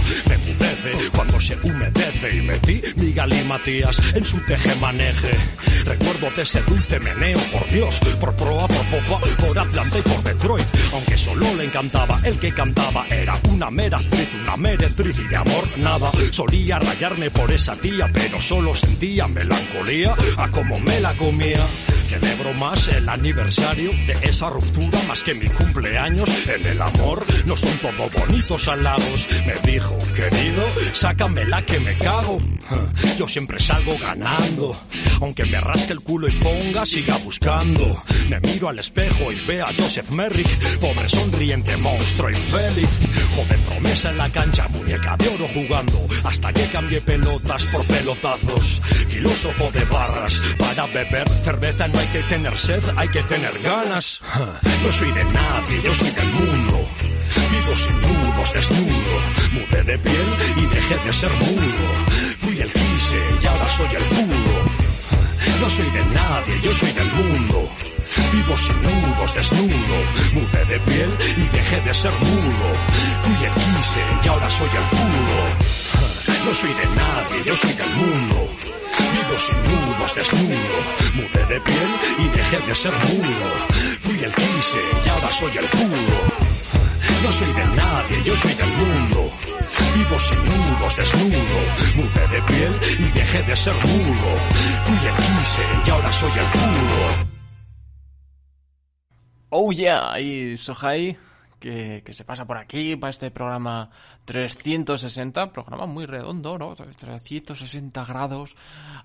Mudece 0.64 1.10
cuando 1.12 1.42
se 1.42 1.56
humedece 1.64 2.38
y 2.38 2.42
metí 2.42 2.82
mi 2.98 3.14
Matías 3.46 4.02
en 4.16 4.26
su 4.26 4.38
teje-maneje. 4.42 5.32
Recuerdo 5.86 6.30
de 6.36 6.44
ese 6.44 6.62
dulce 6.62 7.00
meneo, 7.00 7.40
por 7.52 7.70
Dios, 7.70 8.00
por 8.20 8.36
proa, 8.36 8.68
por 8.68 8.86
popa, 8.88 9.26
por 9.38 9.60
Atlanta 9.60 10.00
y 10.00 10.02
por 10.02 10.24
Detroit. 10.24 10.68
Aunque 10.94 11.18
solo 11.18 11.54
le 11.56 11.66
encantaba, 11.66 12.20
el 12.24 12.40
que 12.40 12.52
cantaba 12.54 13.06
era 13.10 13.38
una 13.50 13.70
mera 13.70 13.98
actriz, 13.98 14.30
una 14.42 14.58
meretriz 14.58 15.18
y 15.20 15.28
de 15.28 15.36
amor 15.36 15.68
nada. 15.78 16.12
Solía 16.32 16.80
rayarme 16.80 17.30
por 17.30 17.52
esa 17.52 17.76
tía, 17.76 18.10
pero 18.14 18.42
solo 18.42 18.74
sentía 18.74 19.28
melancolía 19.28 20.16
a 20.38 20.48
como 20.50 20.80
me 20.80 21.00
la 21.00 21.14
comía. 21.14 21.66
Celebro 22.20 22.54
más 22.54 22.88
el 22.90 23.10
aniversario 23.10 23.90
de 24.06 24.16
esa 24.22 24.48
ruptura 24.48 25.02
más 25.08 25.24
que 25.24 25.34
mi 25.34 25.50
cumpleaños. 25.50 26.30
En 26.46 26.64
el 26.64 26.80
amor 26.80 27.26
no 27.46 27.58
son 27.58 27.76
todo 27.80 28.08
bonitos 28.20 28.68
halagos. 28.68 29.28
Me 29.48 29.72
dijo, 29.72 29.98
querido, 30.16 30.64
sácame 30.94 31.44
la 31.46 31.66
que 31.66 31.80
me 31.80 31.98
cago. 31.98 32.38
Yo 33.18 33.28
siempre 33.28 33.60
salgo 33.60 33.98
ganando. 33.98 34.76
Aunque 35.22 35.46
me 35.46 35.60
rasque 35.60 35.94
el 35.94 36.02
culo 36.02 36.28
y 36.28 36.32
ponga, 36.34 36.86
siga 36.86 37.18
buscando. 37.18 38.04
Me 38.30 38.40
miro 38.42 38.70
al 38.70 38.78
espejo 38.78 39.32
y 39.32 39.40
veo 39.48 39.66
a 39.66 39.74
Joseph 39.74 40.10
Merrick, 40.12 40.80
pobre 40.80 41.10
sonriente 41.10 41.76
monstruo 41.78 42.30
infeliz. 42.30 42.90
Joven 43.36 43.60
promesa 43.62 44.10
en 44.12 44.18
la 44.18 44.30
cancha, 44.30 44.68
muñeca 44.70 45.18
de 45.18 45.30
oro 45.30 45.48
jugando. 45.54 46.08
Hasta 46.24 46.54
que 46.54 46.68
cambie 46.68 47.02
pelotas 47.02 47.66
por 47.66 47.84
pelotazos. 47.86 48.82
Filósofo 49.10 49.72
de 49.72 49.86
barras, 49.86 50.42
para 50.60 50.86
beber 50.88 51.28
cerveza 51.30 51.88
no 51.88 52.03
hay 52.04 52.10
que 52.10 52.24
tener 52.24 52.58
sed, 52.58 52.84
hay 52.98 53.08
que 53.08 53.24
tener 53.24 53.58
ganas. 53.60 54.20
No 54.84 54.92
soy 54.92 55.12
de 55.14 55.24
nadie, 55.24 55.82
yo 55.82 55.94
soy 55.94 56.12
del 56.12 56.32
mundo. 56.34 56.86
Vivo 57.52 57.76
sin 57.76 58.02
nudos, 58.02 58.54
desnudo. 58.54 59.14
Mudé 59.54 59.84
de 59.84 59.98
piel 60.00 60.30
y 60.58 60.66
dejé 60.66 60.98
de 61.06 61.14
ser 61.14 61.32
mudo. 61.32 61.86
Fui 62.40 62.60
el 62.60 62.72
quise 62.74 63.22
y 63.42 63.46
ahora 63.48 63.70
soy 63.70 63.88
el 63.96 64.04
puro. 64.16 64.56
No 65.62 65.70
soy 65.70 65.90
de 65.92 66.06
nadie, 66.20 66.62
yo 66.62 66.74
soy 66.74 66.92
del 66.92 67.12
mundo. 67.14 67.70
Vivo 68.34 68.58
sin 68.58 68.82
nudos, 68.82 69.34
desnudo. 69.36 69.98
Mudé 70.34 70.66
de 70.66 70.80
piel 70.82 71.12
y 71.38 71.48
dejé 71.58 71.82
de 71.82 71.94
ser 71.94 72.12
mudo. 72.12 72.68
Fui 73.22 73.46
el 73.46 73.54
quise 73.54 74.04
y 74.26 74.28
ahora 74.28 74.50
soy 74.52 74.70
el 74.82 74.88
puro. 74.98 76.46
No 76.46 76.54
soy 76.54 76.74
de 76.74 76.86
nadie, 77.02 77.44
yo 77.46 77.56
soy 77.56 77.74
del 77.74 77.90
mundo. 77.96 78.73
Vivo 79.00 79.38
sin 79.38 79.58
nudos, 79.64 80.16
desnudo. 80.16 80.78
Mudé 81.16 81.46
de 81.54 81.62
piel 81.62 81.90
y 82.20 82.28
dejé 82.38 82.60
de 82.68 82.76
ser 82.76 82.94
mudo. 82.94 83.48
Fui 84.02 84.24
el 84.24 84.34
quise 84.34 84.82
y 85.06 85.10
ahora 85.10 85.32
soy 85.32 85.58
el 85.58 85.66
puro. 85.66 86.18
No 87.24 87.32
soy 87.32 87.54
de 87.54 87.66
nadie, 87.76 88.24
yo 88.26 88.36
soy 88.36 88.54
del 88.54 88.72
mundo. 88.82 89.30
Vivo 89.96 90.20
sin 90.20 90.44
nudos, 90.44 90.96
desnudo. 90.98 91.58
Mudé 91.96 92.28
de 92.28 92.42
piel 92.44 92.80
y 93.00 93.12
dejé 93.18 93.44
de 93.44 93.56
ser 93.56 93.76
mudo. 93.76 94.30
Fui 94.84 95.08
el 95.08 95.16
quise 95.16 95.64
y 95.86 95.90
ahora 95.90 96.14
soy 96.14 96.32
el 96.32 96.46
puro. 96.46 97.34
Oh 99.56 99.72
yeah, 99.72 100.20
y 100.20 100.58
Sohai, 100.58 101.16
que, 101.64 102.14
se 102.14 102.26
pasa 102.26 102.46
por 102.46 102.58
aquí 102.58 102.96
para 102.98 103.12
este 103.12 103.32
programa 103.32 103.90
360, 104.26 105.52
programa 105.54 105.86
muy 105.86 106.06
redondo, 106.06 106.58
¿no? 106.58 106.76
360 106.76 108.04
grados, 108.06 108.56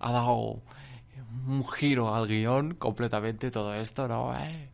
ha 0.01 0.11
dado 0.11 0.63
un 1.47 1.69
giro 1.69 2.15
al 2.15 2.27
guion 2.27 2.75
completamente 2.75 3.51
todo 3.51 3.75
esto, 3.75 4.09
¿no? 4.09 4.37
Eh, 4.37 4.71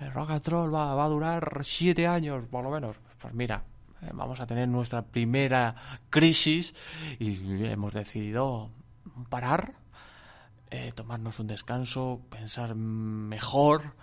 el 0.00 0.12
rock 0.12 0.30
and 0.30 0.48
roll 0.48 0.74
va, 0.74 0.94
va 0.94 1.04
a 1.04 1.08
durar 1.08 1.60
siete 1.62 2.06
años, 2.06 2.46
por 2.50 2.64
lo 2.64 2.70
menos. 2.70 2.96
Pues 3.20 3.34
mira, 3.34 3.64
eh, 4.00 4.10
vamos 4.14 4.40
a 4.40 4.46
tener 4.46 4.66
nuestra 4.66 5.02
primera 5.02 5.74
crisis 6.08 6.74
y 7.18 7.66
hemos 7.66 7.92
decidido 7.92 8.70
parar, 9.28 9.74
eh, 10.70 10.92
tomarnos 10.94 11.38
un 11.38 11.48
descanso, 11.48 12.22
pensar 12.30 12.74
mejor 12.74 13.94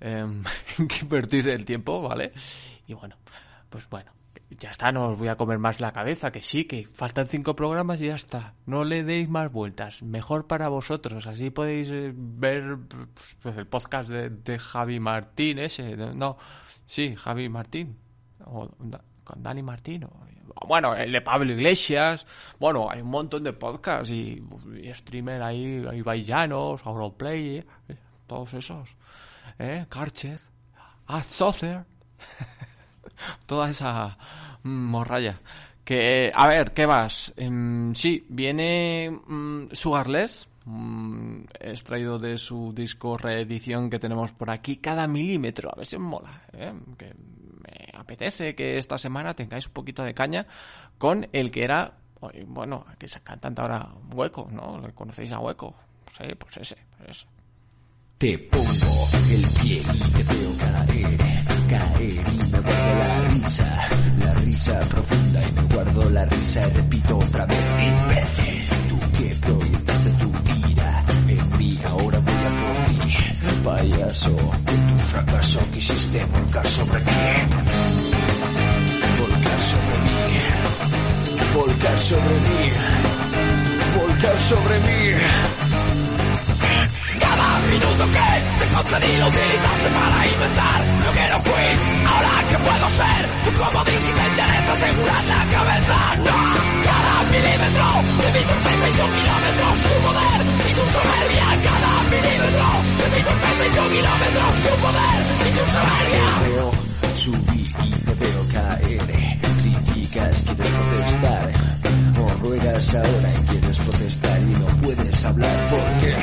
eh, 0.00 0.18
en 0.78 0.88
qué 0.88 0.96
invertir 1.02 1.48
el 1.48 1.64
tiempo, 1.64 2.02
¿vale? 2.02 2.32
Y 2.86 2.94
bueno, 2.94 3.16
pues 3.68 3.88
bueno, 3.88 4.12
ya 4.50 4.70
está, 4.70 4.90
no 4.92 5.08
os 5.08 5.18
voy 5.18 5.28
a 5.28 5.36
comer 5.36 5.58
más 5.58 5.80
la 5.80 5.92
cabeza, 5.92 6.30
que 6.30 6.42
sí, 6.42 6.64
que 6.64 6.86
faltan 6.86 7.26
cinco 7.26 7.54
programas 7.54 8.00
y 8.00 8.06
ya 8.06 8.14
está. 8.14 8.54
No 8.66 8.84
le 8.84 9.04
deis 9.04 9.28
más 9.28 9.52
vueltas, 9.52 10.02
mejor 10.02 10.46
para 10.46 10.68
vosotros, 10.68 11.26
así 11.26 11.50
podéis 11.50 11.90
eh, 11.90 12.12
ver 12.14 12.78
pues, 13.42 13.56
el 13.56 13.66
podcast 13.66 14.08
de, 14.08 14.58
Javi 14.58 15.00
Martín 15.00 15.58
ese, 15.58 15.96
no, 15.96 16.38
sí, 16.86 17.14
Javi 17.16 17.48
Martín, 17.48 17.98
o 18.44 18.68
con 19.24 19.42
Dani 19.42 19.62
Martín, 19.62 20.04
o- 20.04 20.28
bueno, 20.66 20.94
el 20.96 21.12
de 21.12 21.20
Pablo 21.20 21.52
Iglesias, 21.52 22.26
bueno, 22.58 22.90
hay 22.90 23.02
un 23.02 23.10
montón 23.10 23.44
de 23.44 23.52
podcasts 23.52 24.10
y, 24.10 24.42
y 24.82 24.92
streamer 24.92 25.42
ahí, 25.42 25.84
hay 26.06 26.22
Llanos, 26.24 26.84
Auroplay, 26.84 27.58
eh, 27.58 27.64
todos 28.26 28.54
esos, 28.54 28.96
¿eh? 29.58 29.86
Carchez, 29.88 30.50
Azocer, 31.06 31.84
toda 33.46 33.70
esa 33.70 34.16
mm, 34.62 34.68
morralla. 34.68 35.40
Que, 35.84 36.30
a 36.34 36.46
ver, 36.46 36.72
¿qué 36.72 36.84
vas? 36.84 37.32
Em, 37.36 37.94
sí, 37.94 38.26
viene 38.28 39.10
mm, 39.10 39.68
Sugarless, 39.72 40.48
mm, 40.66 41.40
extraído 41.60 42.18
de 42.18 42.36
su 42.36 42.72
disco 42.74 43.16
reedición 43.16 43.88
que 43.88 43.98
tenemos 43.98 44.32
por 44.32 44.50
aquí, 44.50 44.76
cada 44.76 45.06
milímetro, 45.08 45.70
a 45.72 45.76
ver 45.76 45.86
si 45.86 45.96
os 45.96 46.02
mola, 46.02 46.42
¿eh? 46.52 46.74
que 46.98 47.14
me 47.14 47.98
apetece 47.98 48.54
que 48.54 48.78
esta 48.78 48.98
semana 48.98 49.34
tengáis 49.34 49.66
un 49.66 49.72
poquito 49.72 50.04
de 50.04 50.14
caña 50.14 50.46
con 50.98 51.26
el 51.32 51.50
que 51.50 51.64
era, 51.64 51.94
bueno, 52.46 52.84
que 52.98 53.08
se 53.08 53.20
cantante 53.22 53.62
ahora 53.62 53.88
Hueco, 54.12 54.48
¿no? 54.50 54.78
¿Le 54.78 54.92
conocéis 54.92 55.32
a 55.32 55.38
Hueco? 55.38 55.74
Sí, 56.18 56.24
pues 56.38 56.56
ese, 56.58 56.76
pues 56.98 57.10
ese. 57.10 57.37
Te 58.18 58.36
pongo 58.36 59.08
el 59.30 59.46
pie 59.46 59.80
y 59.94 59.98
te 60.10 60.24
veo 60.24 60.56
caer, 60.58 61.18
caer 61.70 62.12
y 62.12 62.50
me 62.50 62.58
guardo 62.58 62.98
la 62.98 63.28
risa, 63.28 63.88
la 64.18 64.34
risa 64.34 64.80
profunda 64.80 65.40
y 65.48 65.52
me 65.52 65.62
guardo 65.72 66.10
la 66.10 66.24
risa 66.24 66.66
y 66.66 66.72
repito 66.72 67.16
otra 67.16 67.46
vez, 67.46 67.58
imbécil, 67.86 68.68
tú 68.88 68.98
que 69.18 69.36
proyectaste 69.36 70.10
tu 70.10 70.32
ira 70.68 71.04
en 71.28 71.58
mí, 71.58 71.80
ahora 71.84 72.18
voy 72.18 72.34
a 72.34 72.50
por 72.56 72.86
ti, 72.86 72.98
payaso, 73.62 74.30
de 74.30 74.72
tu 74.72 74.98
fracaso 74.98 75.60
quisiste 75.72 76.24
volcar 76.24 76.66
sobre 76.66 76.98
mí, 76.98 77.12
volcar 79.16 79.60
sobre 79.62 79.98
mí, 80.02 81.54
volcar 81.54 82.00
sobre 82.00 82.40
mí, 82.40 82.72
volcar 83.96 84.40
sobre 84.40 84.80
mí. 84.80 85.67
Cada 85.67 85.67
minuto 87.68 88.04
que 88.16 88.28
te 88.58 88.66
concedí 88.74 89.12
lo 89.18 89.26
utilizaste 89.28 89.88
para 89.92 90.18
inventar 90.26 90.78
lo 91.04 91.10
que 91.12 91.24
no 91.28 91.38
fui. 91.48 91.68
Ahora 92.08 92.34
que 92.48 92.58
puedo 92.58 92.86
ser 92.90 93.20
tu 93.44 93.50
comodín 93.60 94.02
y 94.08 94.12
te 94.18 94.24
interesa 94.28 94.72
asegurar 94.72 95.24
la 95.24 95.42
cabeza. 95.52 95.98
No, 96.28 96.38
cada 96.88 97.14
milímetro 97.32 97.88
de 98.18 98.28
mi 98.34 98.42
torpeza 98.48 98.86
y 98.88 98.94
tus 98.98 99.10
kilómetros, 99.18 99.74
tu 99.84 99.94
poder 100.06 100.40
y 100.48 100.72
tu 100.78 100.84
soberbia. 100.96 101.46
Cada 101.68 101.92
milímetro 102.12 102.68
de 102.98 103.06
mi 103.12 103.20
torpeza 103.28 103.62
y 103.68 103.70
tus 103.76 103.88
kilómetros, 103.96 104.52
tu 104.64 104.72
poder 104.84 105.18
y 105.46 105.50
tu 105.56 105.64
soberbia. 105.74 106.26
Veo 106.44 106.68
subir 107.14 107.68
y 107.84 107.90
te 108.06 108.14
veo 108.14 108.42
caer. 108.52 109.00
Criticas, 109.58 110.42
quieres 110.42 110.70
protestar. 110.70 111.57
O 112.48 112.50
ruegas 112.50 112.94
ahora 112.94 113.32
y 113.34 113.46
quieres 113.46 113.78
protestar 113.78 114.40
y 114.40 114.52
no 114.52 114.66
puedes 114.82 115.24
hablar 115.24 115.68
porque 115.68 116.16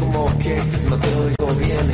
como 0.00 0.38
que 0.38 0.62
no 0.88 0.96
te 0.98 1.14
oigo 1.14 1.54
bien. 1.58 1.92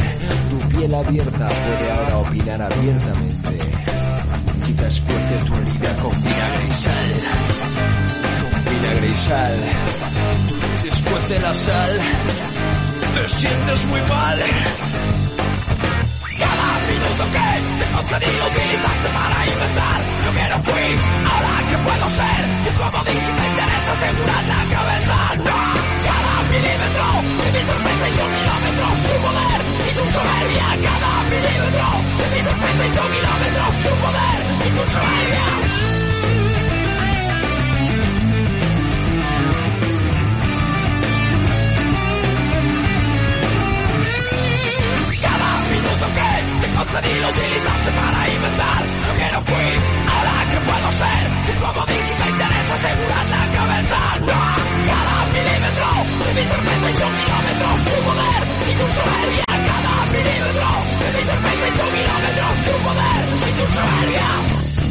Tu 0.51 0.69
piel 0.69 0.95
abierta 0.95 1.49
puede 1.49 1.91
ahora 1.91 2.19
opinar 2.19 2.63
abiertamente. 2.63 3.59
Quizás 4.65 5.01
cueste 5.01 5.37
tu 5.45 5.55
herida 5.57 5.97
con 5.97 6.23
vinagre 6.23 6.69
y 6.69 6.75
sal. 6.75 6.95
Con 8.43 8.75
vinagre 8.75 9.09
y 9.09 9.17
sal. 9.17 9.55
Después 10.85 11.29
de 11.31 11.41
la 11.41 11.55
sal 11.57 11.99
te 13.15 13.29
sientes 13.29 13.87
muy 13.87 14.01
mal. 14.03 14.39
Minuto 17.15 17.31
que 17.31 17.85
te 17.85 17.93
concedí 17.93 18.37
lo 18.39 18.47
utilizaste 18.47 19.09
para 19.09 19.47
inventar 19.47 19.99
lo 20.25 20.33
que 20.35 20.45
no 20.51 20.59
fui. 20.65 20.87
Ahora 21.31 21.59
que 21.71 21.79
puedo 21.79 22.11
ser 22.11 22.43
tu 22.65 22.71
comodín 22.75 23.23
y 23.23 23.33
te 23.39 23.47
interesa 23.47 23.93
asegurar 23.93 24.45
la 24.51 24.61
cabeza. 24.75 25.17
No, 25.47 25.59
cada 26.07 26.35
milímetro 26.51 27.07
de 27.39 27.49
mi 27.55 27.63
torpeza 27.71 28.07
y 28.09 28.15
tus 28.19 28.31
kilómetros, 28.35 28.95
tu 29.05 29.15
poder 29.23 29.61
y 29.79 29.95
tu 29.95 30.05
soberbia. 30.11 30.67
Cada 30.83 31.13
milímetro 31.31 31.87
de 32.19 32.27
mi 32.35 32.41
torpeza 32.43 32.83
y 32.83 32.91
tus 32.91 33.09
kilómetros, 33.15 33.71
tu 33.85 33.93
poder 34.03 34.39
y 34.59 34.71
tu 34.75 34.83
soberbia. 34.91 36.04
Minuto 46.05 46.15
que 46.15 46.67
te 46.67 46.75
concedí 46.75 47.21
lo 47.21 47.29
utilizaste 47.29 47.91
para 47.93 48.29
inventar 48.29 48.83
lo 49.07 49.15
que 49.15 49.33
no 49.33 49.41
fui. 49.43 49.71
Ahora 50.13 50.35
que 50.51 50.61
puedo 50.61 50.89
ser 50.93 51.23
tu 51.47 51.53
comodín 51.63 52.05
y 52.05 52.15
te 52.15 52.31
interesa 52.31 52.75
asegurar 52.75 53.27
la 53.29 53.45
cabeza. 53.57 53.99
No, 54.21 54.41
cada 54.89 55.17
milímetro 55.33 55.91
de 56.25 56.31
mi 56.35 56.45
torpeza 56.51 56.91
y 56.91 56.95
tus 56.95 57.13
kilómetros, 57.25 57.77
tu 57.85 57.97
poder 58.05 58.43
y 58.65 58.75
tu 58.75 58.87
soberbia. 58.95 59.45
Cada 59.49 59.95
milímetro 60.13 60.71
de 61.01 61.09
mi 61.15 61.23
torpeza 61.29 61.65
y 61.69 61.73
tus 61.79 61.91
kilómetros, 61.95 62.55
tu 62.65 62.75
poder 62.85 63.21
y 63.49 63.53
tu 63.59 63.65
soberbia. 63.75 64.84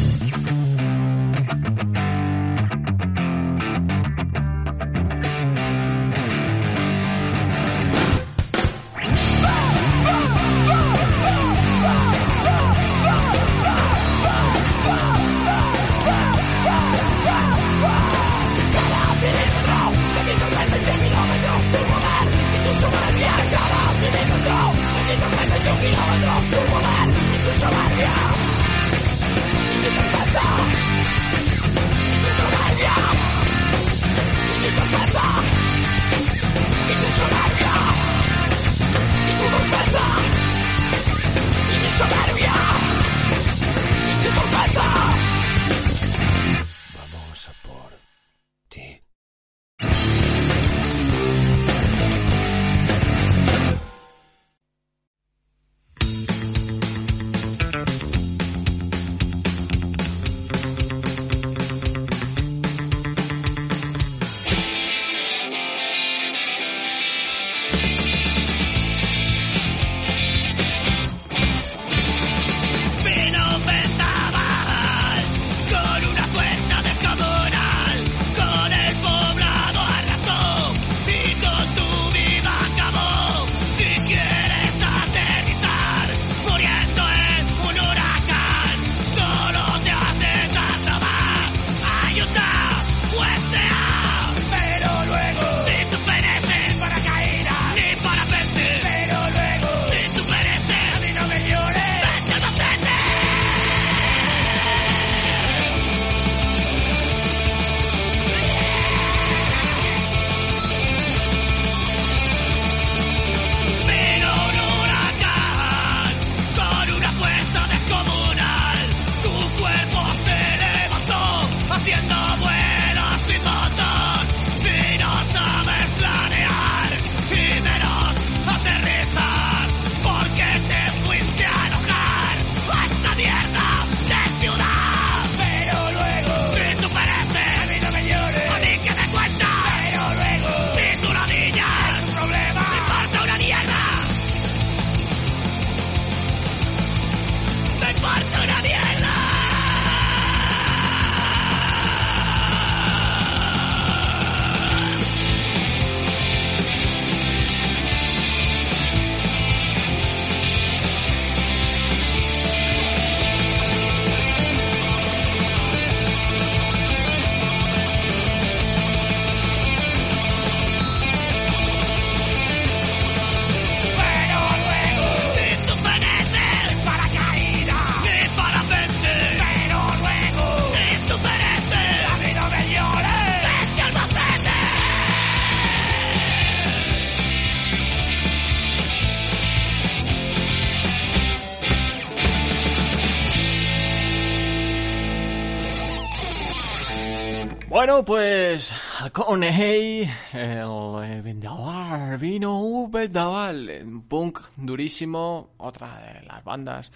Bueno, 197.84 198.02
pues 198.02 198.72
Halconey, 198.98 200.08
el 200.32 201.22
vendaval, 201.22 202.16
vino 202.16 202.88
vendaval, 202.88 203.82
un 203.84 204.08
punk 204.08 204.40
durísimo, 204.56 205.50
otra 205.58 206.00
de 206.00 206.22
las 206.26 206.42
bandas 206.42 206.90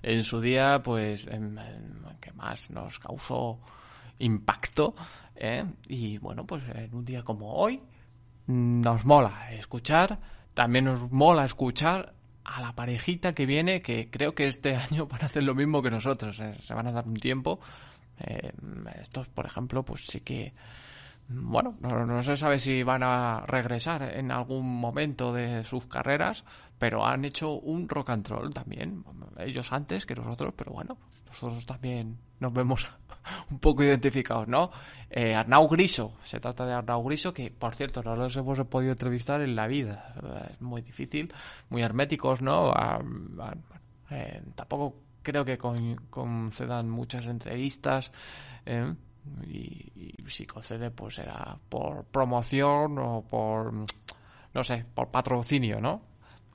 en 0.00 0.22
su 0.22 0.40
día, 0.40 0.80
pues, 0.80 1.26
em, 1.26 1.58
em, 1.58 2.04
que 2.20 2.30
más 2.34 2.70
nos 2.70 3.00
causó 3.00 3.58
impacto, 4.20 4.94
¿eh? 5.34 5.64
y 5.88 6.18
bueno, 6.18 6.46
pues 6.46 6.62
en 6.72 6.94
un 6.94 7.04
día 7.04 7.24
como 7.24 7.54
hoy, 7.54 7.82
nos 8.46 9.04
mola 9.04 9.50
escuchar, 9.50 10.20
también 10.54 10.84
nos 10.84 11.10
mola 11.10 11.46
escuchar 11.46 12.14
a 12.44 12.60
la 12.60 12.76
parejita 12.76 13.34
que 13.34 13.44
viene, 13.44 13.82
que 13.82 14.08
creo 14.08 14.36
que 14.36 14.46
este 14.46 14.76
año 14.90 15.08
van 15.08 15.22
a 15.22 15.26
hacer 15.26 15.42
lo 15.42 15.56
mismo 15.56 15.82
que 15.82 15.90
nosotros, 15.90 16.38
¿eh? 16.38 16.54
se 16.60 16.74
van 16.74 16.86
a 16.86 16.92
dar 16.92 17.08
un 17.08 17.16
tiempo, 17.16 17.58
eh, 18.20 18.52
estos, 19.00 19.28
por 19.28 19.46
ejemplo, 19.46 19.84
pues 19.84 20.06
sí 20.06 20.20
que, 20.20 20.52
bueno, 21.28 21.76
no, 21.80 22.22
se 22.22 22.36
sabe 22.36 22.58
si 22.58 22.82
van 22.82 23.02
a 23.02 23.44
regresar 23.46 24.02
en 24.02 24.30
algún 24.30 24.80
momento 24.80 25.32
de 25.32 25.64
sus 25.64 25.86
carreras, 25.86 26.44
pero 26.78 27.06
han 27.06 27.24
hecho 27.24 27.52
un 27.52 27.88
rock 27.88 28.10
and 28.10 28.26
roll 28.28 28.52
también, 28.54 29.04
ellos 29.38 29.72
antes 29.72 30.06
que 30.06 30.14
nosotros, 30.14 30.54
pero 30.56 30.72
bueno, 30.72 30.96
nosotros 31.26 31.66
también 31.66 32.18
nos 32.40 32.52
vemos 32.52 32.90
un 33.50 33.58
poco 33.58 33.82
identificados, 33.82 34.48
¿no? 34.48 34.70
Eh, 35.10 35.34
Arnau 35.34 35.68
Griso, 35.68 36.14
se 36.22 36.40
trata 36.40 36.66
de 36.66 36.74
Arnau 36.74 37.02
Griso, 37.04 37.32
que 37.32 37.50
por 37.50 37.74
cierto 37.74 38.02
no 38.02 38.16
los 38.16 38.36
hemos 38.36 38.58
podido 38.66 38.92
entrevistar 38.92 39.40
en 39.40 39.56
la 39.56 39.66
vida, 39.66 40.14
es 40.50 40.60
muy 40.60 40.82
difícil, 40.82 41.32
muy 41.70 41.82
herméticos, 41.82 42.42
¿no? 42.42 42.72
Eh, 44.10 44.42
tampoco 44.54 45.07
creo 45.28 45.44
que 45.44 45.58
concedan 45.58 46.88
muchas 46.88 47.26
entrevistas 47.26 48.10
¿eh? 48.64 48.94
y, 49.46 50.14
si 50.26 50.46
concede 50.46 50.90
pues 50.90 51.16
será 51.16 51.58
por 51.68 52.04
promoción 52.04 52.98
o 52.98 53.20
por 53.28 53.74
no 53.74 54.64
sé 54.64 54.86
por 54.94 55.10
patrocinio 55.10 55.82
no 55.82 56.00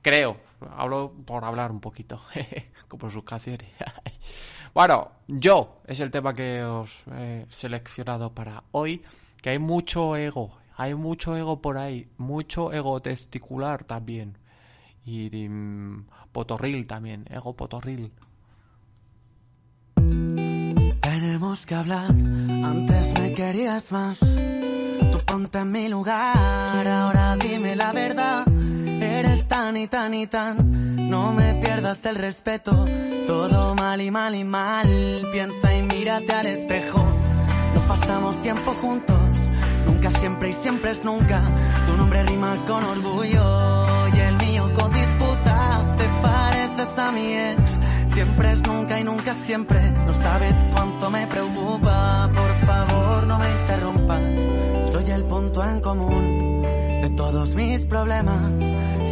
creo. 0.02 0.36
Hablo 0.76 1.12
por 1.24 1.44
hablar 1.44 1.70
un 1.70 1.80
poquito 1.80 2.20
como 2.88 3.10
sus 3.10 3.22
canciones. 3.22 3.70
Bueno 4.74 5.12
yo 5.28 5.82
es 5.86 6.00
el 6.00 6.10
tema 6.10 6.34
que 6.34 6.64
os 6.64 7.04
he 7.06 7.46
seleccionado 7.48 8.34
para 8.34 8.64
hoy 8.72 9.04
que 9.40 9.50
hay 9.50 9.60
mucho 9.60 10.16
ego 10.16 10.58
hay 10.76 10.96
mucho 10.96 11.36
ego 11.36 11.62
por 11.62 11.78
ahí 11.78 12.08
mucho 12.18 12.72
ego 12.72 13.00
testicular 13.00 13.84
también 13.84 14.36
y, 15.04 15.32
y 15.32 15.48
mm, 15.48 16.06
potorril 16.32 16.88
también 16.88 17.24
ego 17.30 17.54
potorril 17.54 18.12
tenemos 21.44 21.66
que 21.66 21.74
hablar. 21.74 22.06
Antes 22.08 23.20
me 23.20 23.34
querías 23.34 23.92
más. 23.92 24.18
Tú 24.18 25.20
ponte 25.26 25.58
en 25.58 25.72
mi 25.72 25.88
lugar. 25.88 26.88
Ahora 26.88 27.36
dime 27.36 27.76
la 27.76 27.92
verdad. 27.92 28.44
Eres 28.48 29.46
tan 29.46 29.76
y 29.76 29.86
tan 29.86 30.14
y 30.14 30.26
tan. 30.26 31.10
No 31.10 31.32
me 31.32 31.54
pierdas 31.56 32.04
el 32.06 32.16
respeto. 32.16 32.86
Todo 33.26 33.74
mal 33.74 34.00
y 34.00 34.10
mal 34.10 34.34
y 34.34 34.44
mal. 34.44 34.88
Piensa 35.32 35.74
y 35.74 35.82
mírate 35.82 36.32
al 36.32 36.46
espejo. 36.46 37.04
No 37.74 37.86
pasamos 37.88 38.40
tiempo 38.40 38.74
juntos. 38.80 39.18
Nunca, 39.86 40.10
siempre 40.20 40.50
y 40.50 40.54
siempre 40.54 40.92
es 40.92 41.04
nunca. 41.04 41.42
Tu 41.86 41.96
nombre 41.96 42.22
rima 42.24 42.56
con 42.66 42.84
orgullo 42.84 44.08
y 44.14 44.18
el 44.18 44.36
mío 44.46 44.72
con 44.78 44.90
disputa. 44.92 45.94
Te 45.98 46.08
pareces 46.22 46.98
a 46.98 47.12
mi 47.12 47.34
ex 47.34 47.63
nunca 48.94 49.00
y 49.00 49.04
nunca 49.04 49.34
siempre. 49.34 49.80
No 50.06 50.12
sabes 50.22 50.54
cuánto 50.72 51.10
me 51.10 51.26
preocupa. 51.26 52.30
Por 52.34 52.66
favor, 52.66 53.26
no 53.26 53.38
me 53.38 53.50
interrumpas. 53.50 54.22
Soy 54.92 55.10
el 55.10 55.24
punto 55.24 55.64
en 55.64 55.80
común 55.80 56.62
de 57.02 57.10
todos 57.16 57.54
mis 57.54 57.80
problemas. 57.82 58.52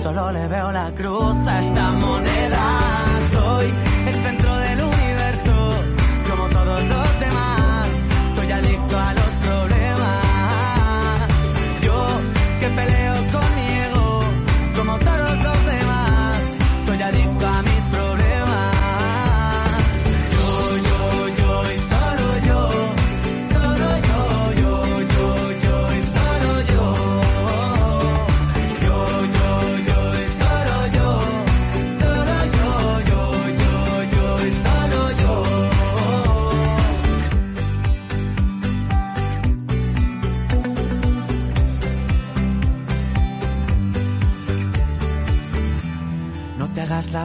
Solo 0.03 0.33
le 0.33 0.49
veo 0.49 0.73
la 0.73 0.93
cruz 0.95 1.37
a 1.47 1.63
esta 1.63 1.91
moneda. 1.93 2.79
Soy 3.33 3.67
el 4.07 4.15
centro 4.15 4.57
del 4.57 4.81
universo, 4.81 5.71
como 6.29 6.49
todos 6.49 6.83
los 6.85 7.21
demás. 7.21 7.89
Soy 8.37 8.53
adicto 8.53 8.99
a 8.99 9.15
los 9.15 9.32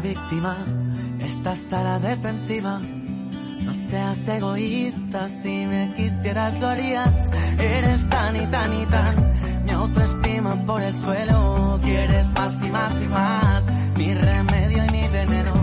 víctima, 0.02 0.58
estás 1.20 1.74
a 1.74 1.84
la 1.84 2.00
defensiva. 2.00 2.80
No 2.80 3.74
seas 3.90 4.28
egoísta, 4.28 5.28
si 5.42 5.66
me 5.66 5.94
quisieras 5.96 6.60
lo 6.60 6.68
harías. 6.68 7.14
Eres 7.60 8.10
tan 8.10 8.36
y 8.36 8.48
tan 8.48 8.82
y 8.82 8.86
tan, 8.86 9.64
mi 9.66 9.72
autoestima 9.72 10.66
por 10.66 10.82
el 10.82 11.02
suelo. 11.02 11.80
Quieres 11.82 12.26
más 12.34 12.64
y 12.64 12.70
más 12.70 13.02
y 13.02 13.08
más, 13.08 13.64
mi 13.98 14.14
remedio 14.14 14.86
y 14.86 14.92
mi 14.92 15.08
veneno. 15.08 15.54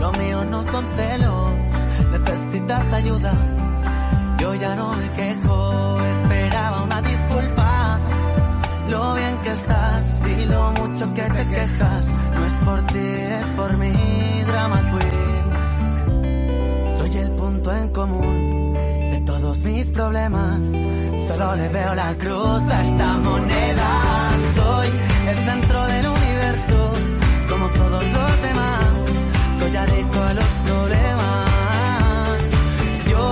Lo 0.00 0.12
mío 0.12 0.44
no 0.44 0.66
son 0.68 0.86
celos, 0.96 1.52
necesitas 2.12 2.92
ayuda. 2.92 3.32
Yo 4.38 4.54
ya 4.54 4.74
no 4.74 4.92
me 4.92 5.12
quejo, 5.12 6.00
esperaba 6.00 6.82
una 6.82 7.02
disculpa. 7.02 8.00
Lo 8.88 9.14
bien 9.14 9.38
que 9.42 9.52
estás 9.52 10.28
y 10.28 10.46
lo 10.46 10.72
mucho 10.72 11.14
que 11.14 11.22
te 11.22 11.46
quejas 11.48 12.19
por 12.64 12.82
ti, 12.86 12.98
es 12.98 13.46
por 13.56 13.76
mi 13.76 13.92
drama 14.46 14.80
queen. 14.90 15.44
Soy 16.98 17.16
el 17.18 17.30
punto 17.32 17.72
en 17.72 17.88
común 17.90 18.72
de 19.12 19.20
todos 19.26 19.58
mis 19.58 19.86
problemas. 19.88 20.60
Solo 21.28 21.56
le 21.56 21.68
veo 21.68 21.94
la 21.94 22.14
cruz 22.16 22.62
a 22.70 22.82
esta 22.82 23.16
moneda. 23.18 23.90
Soy 24.56 24.88
el 25.28 25.38
centro 25.48 25.86
del 25.86 26.06
universo, 26.06 26.92
como 27.48 27.68
todos 27.68 28.04
los 28.04 28.42
demás. 28.42 28.86
Soy 29.60 29.76
adicto 29.76 30.22
a 30.22 30.34
los 30.34 30.50
problemas. 30.66 32.38
Yo 33.10 33.30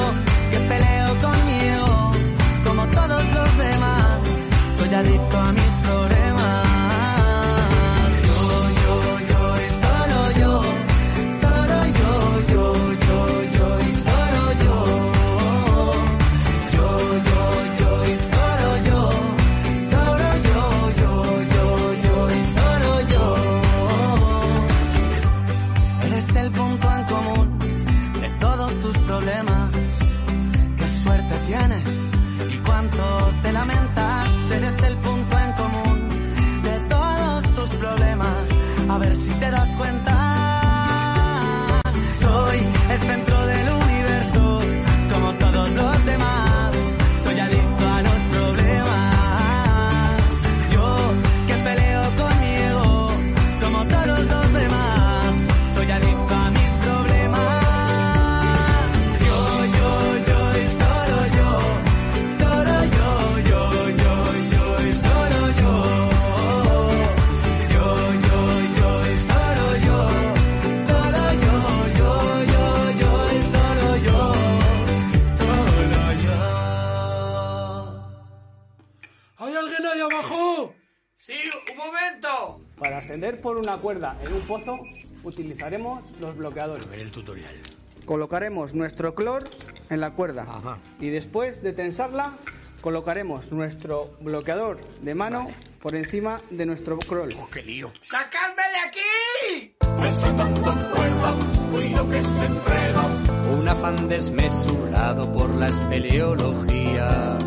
que 0.51 0.59
peleo 0.71 1.09
conmigo, 1.27 2.13
como 2.67 2.87
todos 2.89 3.25
los 3.37 3.59
demás. 3.59 4.19
Soy 4.79 4.95
adicto 4.95 5.39
a 5.39 5.53
mis 5.53 5.68
una 83.79 83.83
cuerda 83.83 84.17
en 84.25 84.33
un 84.33 84.41
pozo, 84.43 84.81
utilizaremos 85.23 86.05
los 86.21 86.37
bloqueadores. 86.37 86.85
el 86.93 87.11
tutorial. 87.13 87.55
Colocaremos 88.05 88.75
nuestro 88.75 89.15
clor 89.15 89.45
en 89.89 90.01
la 90.01 90.13
cuerda 90.13 90.47
y 90.99 91.11
después 91.11 91.63
de 91.63 91.73
tensarla 91.73 92.33
colocaremos 92.81 93.53
nuestro 93.53 94.17
bloqueador 94.21 94.81
de 95.01 95.15
mano 95.15 95.49
por 95.81 95.95
encima 95.95 96.41
de 96.51 96.67
nuestro 96.67 96.99
crawl. 96.99 97.33
Oh, 97.35 97.49
¡Qué 97.51 97.63
lío! 97.63 97.93
¡Sacadme 98.03 98.63
de 98.63 98.79
aquí! 98.89 99.75
Un 103.53 103.69
afán 103.69 104.09
desmesurado 104.09 105.33
por 105.33 105.55
la 105.55 105.69
espeleología. 105.69 107.39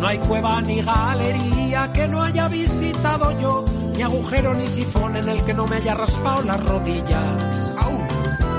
No 0.00 0.06
hay 0.06 0.18
cueva 0.18 0.62
ni 0.62 0.80
galería 0.80 1.92
que 1.92 2.08
no 2.08 2.22
haya 2.22 2.48
visitado 2.48 3.38
yo, 3.38 3.66
ni 4.00 4.04
agujero 4.04 4.54
ni 4.54 4.66
sifón 4.66 5.14
en 5.14 5.28
el 5.28 5.44
que 5.44 5.52
no 5.52 5.66
me 5.66 5.76
haya 5.76 5.92
raspado 5.92 6.42
las 6.44 6.64
rodillas. 6.64 7.28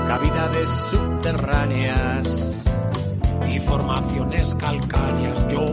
Cavidades 0.06 0.70
subterráneas. 0.70 2.56
Ni 3.48 3.58
formaciones 3.58 4.54
calcáreas 4.54 5.48
yo. 5.48 5.66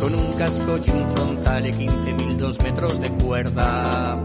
Con 0.00 0.14
un 0.14 0.32
casco 0.36 0.78
y 0.84 0.90
un 0.90 1.12
frontal 1.14 1.66
y 1.66 1.70
15.000 1.70 2.62
metros 2.64 3.00
de 3.00 3.10
cuerda. 3.22 4.18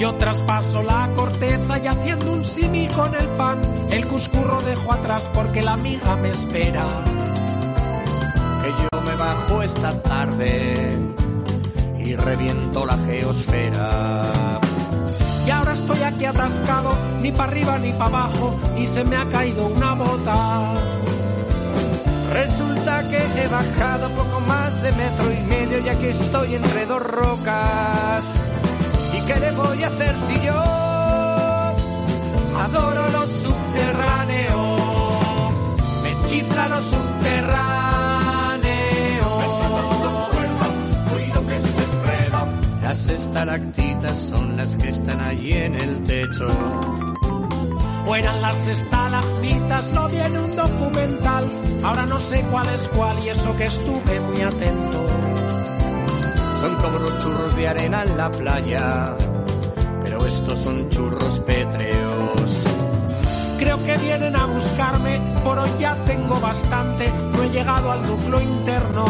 Yo 0.00 0.14
traspaso 0.14 0.82
la 0.82 1.08
corteza 1.14 1.78
y 1.78 1.86
haciendo 1.86 2.32
un 2.32 2.44
simi 2.44 2.88
con 2.88 3.14
el 3.14 3.26
pan, 3.28 3.58
el 3.92 4.04
cuscurro 4.08 4.60
dejo 4.62 4.92
atrás 4.92 5.30
porque 5.32 5.62
la 5.62 5.74
amiga 5.74 6.16
me 6.16 6.30
espera. 6.30 6.86
Que 8.64 8.70
yo 8.70 9.00
me 9.02 9.14
bajo 9.14 9.62
esta 9.62 10.02
tarde 10.02 10.88
y 11.20 11.27
reviento 12.18 12.84
la 12.84 12.98
geosfera. 12.98 14.32
Y 15.46 15.50
ahora 15.50 15.72
estoy 15.72 16.02
aquí 16.02 16.26
atascado, 16.26 16.92
ni 17.22 17.32
para 17.32 17.50
arriba 17.50 17.78
ni 17.78 17.92
para 17.92 18.04
abajo, 18.06 18.60
y 18.76 18.86
se 18.86 19.02
me 19.04 19.16
ha 19.16 19.24
caído 19.26 19.66
una 19.66 19.94
bota. 19.94 20.74
Resulta 22.32 23.08
que 23.08 23.16
he 23.16 23.48
bajado 23.48 24.10
poco 24.10 24.40
más 24.40 24.82
de 24.82 24.92
metro 24.92 25.32
y 25.32 25.40
medio 25.48 25.78
y 25.84 25.88
aquí 25.88 26.06
estoy 26.06 26.54
entre 26.54 26.86
dos 26.86 27.02
rocas. 27.02 28.42
¿Y 29.16 29.20
qué 29.22 29.40
le 29.40 29.52
voy 29.52 29.82
a 29.82 29.86
hacer 29.86 30.16
si 30.16 30.34
yo 30.42 30.62
adoro 32.60 33.08
lo 33.10 33.26
subterráneo? 33.26 34.78
Me 36.02 36.28
chifla 36.28 36.68
lo 36.68 36.80
subterráneo. 36.82 37.87
Estalactitas 43.10 44.16
son 44.16 44.56
las 44.56 44.76
que 44.76 44.88
están 44.88 45.20
allí 45.20 45.52
en 45.52 45.74
el 45.74 46.02
techo. 46.04 46.46
O 48.06 48.16
eran 48.16 48.40
las 48.40 48.66
estalactitas, 48.66 49.92
lo 49.92 50.08
vi 50.08 50.18
en 50.18 50.36
un 50.36 50.56
documental. 50.56 51.44
Ahora 51.84 52.06
no 52.06 52.20
sé 52.20 52.42
cuál 52.50 52.66
es 52.74 52.88
cuál 52.88 53.24
y 53.24 53.28
eso 53.28 53.56
que 53.56 53.64
estuve 53.64 54.20
muy 54.20 54.40
atento. 54.40 55.06
Son 56.60 56.74
como 56.76 56.98
los 56.98 57.18
churros 57.18 57.56
de 57.56 57.68
arena 57.68 58.02
en 58.02 58.16
la 58.16 58.30
playa, 58.30 59.16
pero 60.04 60.26
estos 60.26 60.58
son 60.58 60.88
churros 60.88 61.40
pétreos. 61.40 62.64
Creo 63.58 63.84
que 63.84 63.96
vienen 63.98 64.36
a 64.36 64.46
buscarme, 64.46 65.20
por 65.44 65.58
hoy 65.58 65.70
ya 65.78 65.94
tengo 66.04 66.40
bastante, 66.40 67.12
no 67.32 67.42
he 67.42 67.50
llegado 67.50 67.90
al 67.90 68.02
núcleo 68.06 68.40
interno. 68.40 69.04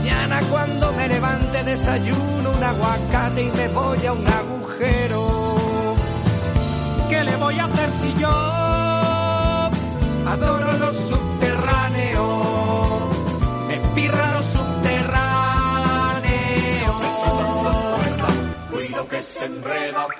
Mañana 0.00 0.40
cuando 0.50 0.92
me 0.94 1.08
levante 1.08 1.62
desayuno 1.62 2.52
un 2.56 2.64
aguacate 2.64 3.42
y 3.42 3.50
me 3.50 3.68
voy 3.68 4.06
a 4.06 4.14
un 4.14 4.26
agujero. 4.26 5.94
¿Qué 7.10 7.22
le 7.22 7.36
voy 7.36 7.58
a 7.58 7.66
hacer 7.66 7.90
si 7.90 8.14
yo 8.18 8.30
Adoro 10.26 10.72
lo 10.78 10.90
subterráneo, 10.94 13.10
me 13.68 13.76
pirra 13.94 14.32
lo 14.32 14.42
subterráneo. 14.42 15.10
Cuido 18.70 19.06
que 19.06 19.20
se 19.20 19.44
enreda. 19.44 20.06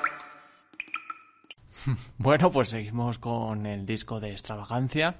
Bueno, 2.18 2.50
pues 2.50 2.68
seguimos 2.68 3.18
con 3.18 3.64
el 3.64 3.86
disco 3.86 4.20
de 4.20 4.32
extravagancia. 4.32 5.16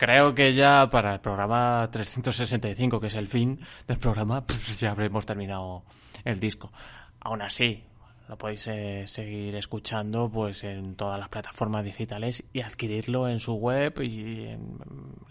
Creo 0.00 0.34
que 0.34 0.54
ya 0.54 0.88
para 0.88 1.12
el 1.12 1.20
programa 1.20 1.86
365, 1.92 2.98
que 2.98 3.08
es 3.08 3.14
el 3.16 3.28
fin 3.28 3.60
del 3.86 3.98
programa, 3.98 4.40
pues 4.46 4.80
ya 4.80 4.92
habremos 4.92 5.26
terminado 5.26 5.82
el 6.24 6.40
disco. 6.40 6.72
Aún 7.20 7.42
así, 7.42 7.84
lo 8.26 8.38
podéis 8.38 8.66
eh, 8.68 9.04
seguir 9.06 9.54
escuchando 9.56 10.30
pues 10.30 10.64
en 10.64 10.94
todas 10.94 11.20
las 11.20 11.28
plataformas 11.28 11.84
digitales 11.84 12.42
y 12.50 12.62
adquirirlo 12.62 13.28
en 13.28 13.40
su 13.40 13.52
web 13.56 14.00
y 14.00 14.46
en 14.46 14.78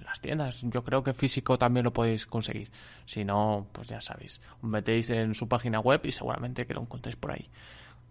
las 0.05 0.21
tiendas. 0.21 0.61
Yo 0.61 0.83
creo 0.83 1.01
que 1.03 1.15
físico 1.15 1.57
también 1.57 1.85
lo 1.85 1.91
podéis 1.91 2.27
conseguir. 2.27 2.69
Si 3.07 3.25
no, 3.25 3.65
pues 3.71 3.87
ya 3.87 4.01
sabéis. 4.01 4.39
Metéis 4.61 5.09
en 5.09 5.33
su 5.33 5.47
página 5.47 5.79
web 5.79 6.01
y 6.03 6.11
seguramente 6.11 6.67
que 6.67 6.75
lo 6.75 6.81
encontréis 6.81 7.15
por 7.15 7.31
ahí. 7.31 7.49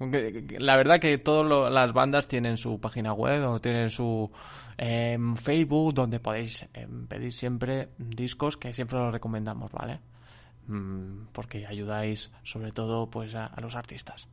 La 0.00 0.76
verdad 0.76 1.00
que 1.00 1.18
todas 1.18 1.72
las 1.72 1.92
bandas 1.92 2.28
tienen 2.28 2.56
su 2.56 2.80
página 2.80 3.12
web 3.12 3.48
o 3.48 3.60
tienen 3.60 3.90
su 3.90 4.30
em, 4.76 5.34
Facebook 5.36 5.94
donde 5.94 6.20
podéis 6.20 6.64
em, 6.72 7.06
pedir 7.06 7.32
siempre 7.32 7.88
discos 7.98 8.56
que 8.56 8.72
siempre 8.72 8.98
los 8.98 9.12
recomendamos, 9.12 9.72
¿vale? 9.72 10.00
Mm, 10.68 11.28
porque 11.32 11.66
ayudáis 11.66 12.32
sobre 12.44 12.70
todo 12.70 13.10
pues 13.10 13.34
a, 13.34 13.46
a 13.46 13.60
los 13.60 13.74
artistas. 13.74 14.28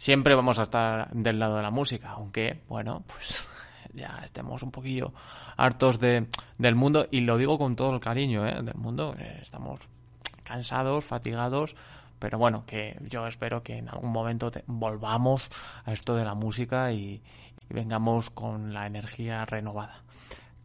Siempre 0.00 0.34
vamos 0.34 0.58
a 0.58 0.62
estar 0.62 1.10
del 1.12 1.38
lado 1.38 1.56
de 1.56 1.62
la 1.62 1.70
música, 1.70 2.12
aunque, 2.12 2.62
bueno, 2.68 3.02
pues 3.06 3.48
ya 3.92 4.20
estemos 4.24 4.62
un 4.62 4.70
poquillo 4.70 5.12
hartos 5.56 5.98
de, 5.98 6.28
del 6.56 6.74
mundo, 6.74 7.06
y 7.10 7.20
lo 7.20 7.36
digo 7.36 7.58
con 7.58 7.76
todo 7.76 7.92
el 7.94 8.00
cariño 8.00 8.46
¿eh? 8.46 8.62
del 8.62 8.76
mundo, 8.76 9.14
eh, 9.18 9.40
estamos 9.42 9.80
cansados, 10.42 11.04
fatigados, 11.04 11.76
pero 12.20 12.38
bueno, 12.38 12.64
que 12.66 12.96
yo 13.08 13.26
espero 13.26 13.64
que 13.64 13.78
en 13.78 13.88
algún 13.88 14.12
momento 14.12 14.52
te- 14.52 14.62
volvamos 14.68 15.48
a 15.84 15.92
esto 15.92 16.14
de 16.14 16.24
la 16.24 16.34
música 16.34 16.92
y, 16.92 17.20
vengamos 17.72 18.30
con 18.30 18.72
la 18.74 18.86
energía 18.86 19.44
renovada. 19.46 20.02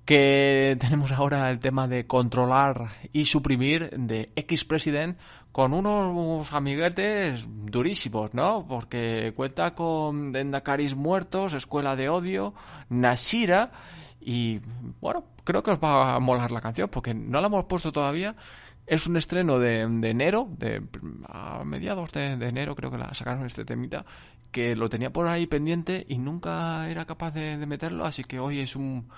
Que 0.05 0.75
tenemos 0.79 1.11
ahora 1.11 1.49
el 1.51 1.59
tema 1.59 1.87
de 1.87 2.07
controlar 2.07 2.89
y 3.13 3.25
suprimir 3.25 3.91
de 3.91 4.31
X 4.35 4.65
President 4.65 5.17
con 5.51 5.73
unos 5.73 6.51
amiguetes 6.51 7.45
durísimos, 7.47 8.33
¿no? 8.33 8.65
Porque 8.67 9.33
cuenta 9.35 9.73
con 9.75 10.31
Dendakaris 10.31 10.95
muertos, 10.95 11.53
Escuela 11.53 11.95
de 11.95 12.09
Odio, 12.09 12.53
Nashira 12.89 13.71
y 14.19 14.59
bueno, 14.99 15.23
creo 15.43 15.61
que 15.61 15.71
os 15.71 15.79
va 15.79 16.15
a 16.15 16.19
molar 16.19 16.49
la 16.51 16.59
canción 16.61 16.89
porque 16.89 17.13
no 17.13 17.39
la 17.39 17.47
hemos 17.47 17.65
puesto 17.65 17.91
todavía. 17.91 18.35
Es 18.87 19.07
un 19.07 19.17
estreno 19.17 19.57
de, 19.57 19.87
de 19.87 20.09
enero, 20.09 20.47
de, 20.57 20.81
a 21.27 21.63
mediados 21.65 22.11
de, 22.11 22.33
enero 22.33 22.75
creo 22.75 22.91
que 22.91 22.97
la 22.99 23.13
sacaron 23.13 23.45
este 23.45 23.65
temita, 23.65 24.05
que 24.51 24.75
lo 24.75 24.89
tenía 24.89 25.11
por 25.11 25.27
ahí 25.27 25.47
pendiente 25.47 26.05
y 26.07 26.19
nunca 26.19 26.87
era 26.89 27.05
capaz 27.05 27.31
de, 27.31 27.57
meterlo, 27.65 28.05
así 28.05 28.23
que 28.23 28.39
hoy 28.39 28.59
es 28.59 28.75
un, 28.75 29.09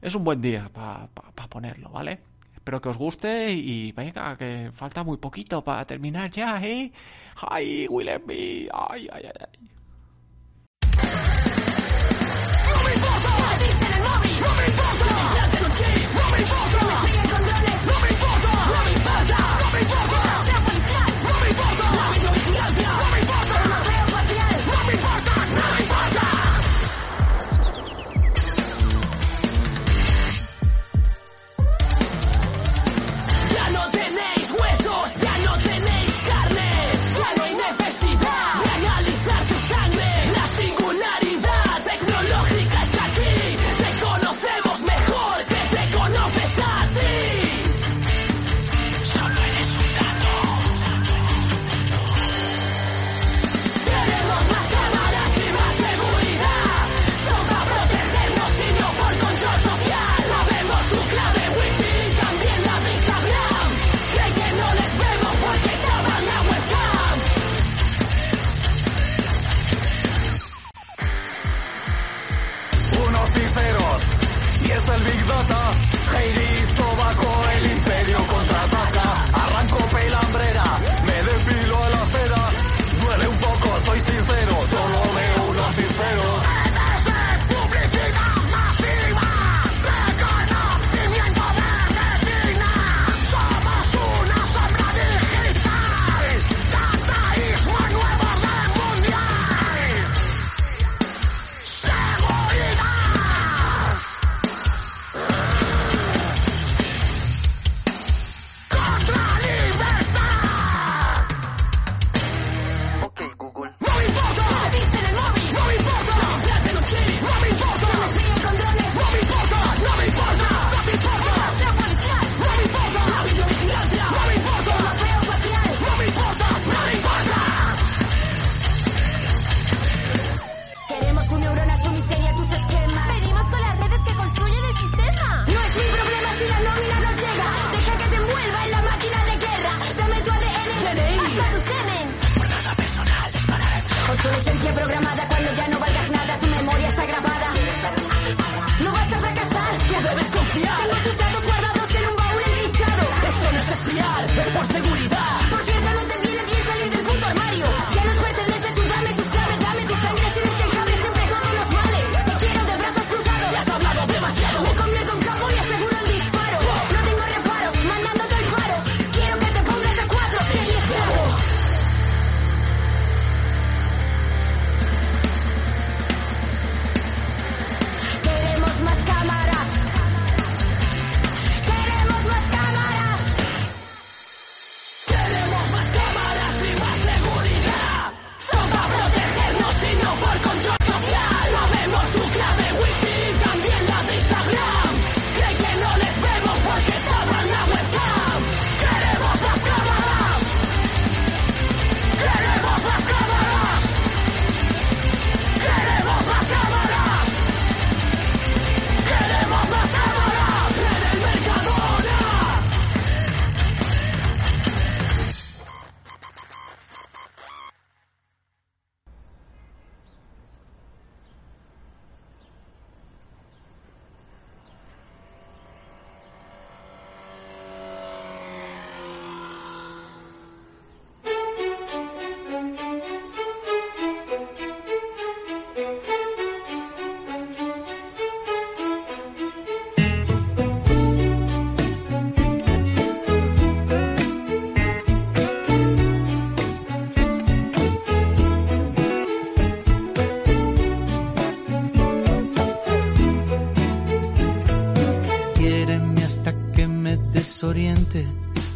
es 0.00 0.14
un 0.14 0.24
buen 0.24 0.40
día 0.40 0.70
para 0.72 1.08
ponerlo, 1.48 1.90
¿vale? 1.90 2.20
Espero 2.54 2.80
que 2.80 2.88
os 2.88 2.96
guste 2.96 3.52
y 3.52 3.92
venga, 3.92 4.36
que 4.36 4.70
falta 4.72 5.04
muy 5.04 5.18
poquito 5.18 5.62
para 5.62 5.84
terminar 5.84 6.30
ya, 6.30 6.62
¿eh? 6.62 6.90
¡Ay, 7.48 7.86
Willem! 7.88 8.22
¡Ay, 8.28 8.68
ay, 8.72 9.08
ay! 9.12 9.32
ay. 9.40 9.70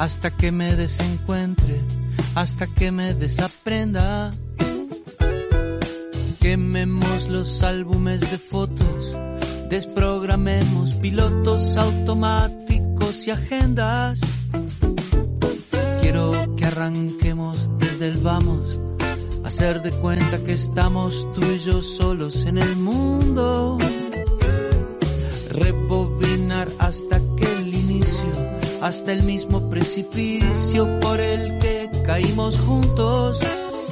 hasta 0.04 0.30
que 0.30 0.52
me 0.52 0.76
desencuentre, 0.76 1.80
hasta 2.34 2.66
que 2.66 2.92
me 2.92 3.14
desaprenda. 3.14 4.32
Quememos 6.40 7.26
los 7.28 7.62
álbumes 7.62 8.20
de 8.20 8.36
fotos, 8.36 9.16
desprogramemos 9.70 10.92
pilotos 10.92 11.78
automáticos 11.78 13.26
y 13.26 13.30
agendas. 13.30 14.20
Quiero 16.02 16.54
que 16.54 16.66
arranquemos 16.66 17.70
desde 17.78 18.08
el 18.08 18.18
vamos, 18.18 18.78
hacer 19.42 19.80
de 19.80 19.90
cuenta 19.90 20.36
que 20.44 20.52
estamos 20.52 21.26
tú 21.32 21.40
y 21.46 21.60
yo 21.60 21.80
solos 21.80 22.44
en 22.44 22.58
el 22.58 22.76
mundo. 22.76 23.78
Rebobinar 25.50 26.68
hasta 26.78 27.23
hasta 28.84 29.12
el 29.14 29.22
mismo 29.22 29.70
precipicio 29.70 31.00
por 31.00 31.18
el 31.18 31.58
que 31.58 31.90
caímos 32.04 32.60
juntos. 32.60 33.40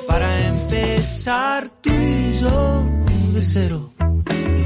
Para 0.06 0.48
empezar 0.48 1.70
tú 1.80 1.88
y 1.90 2.32
yo 2.38 2.84
de 3.32 3.40
cero, 3.40 3.90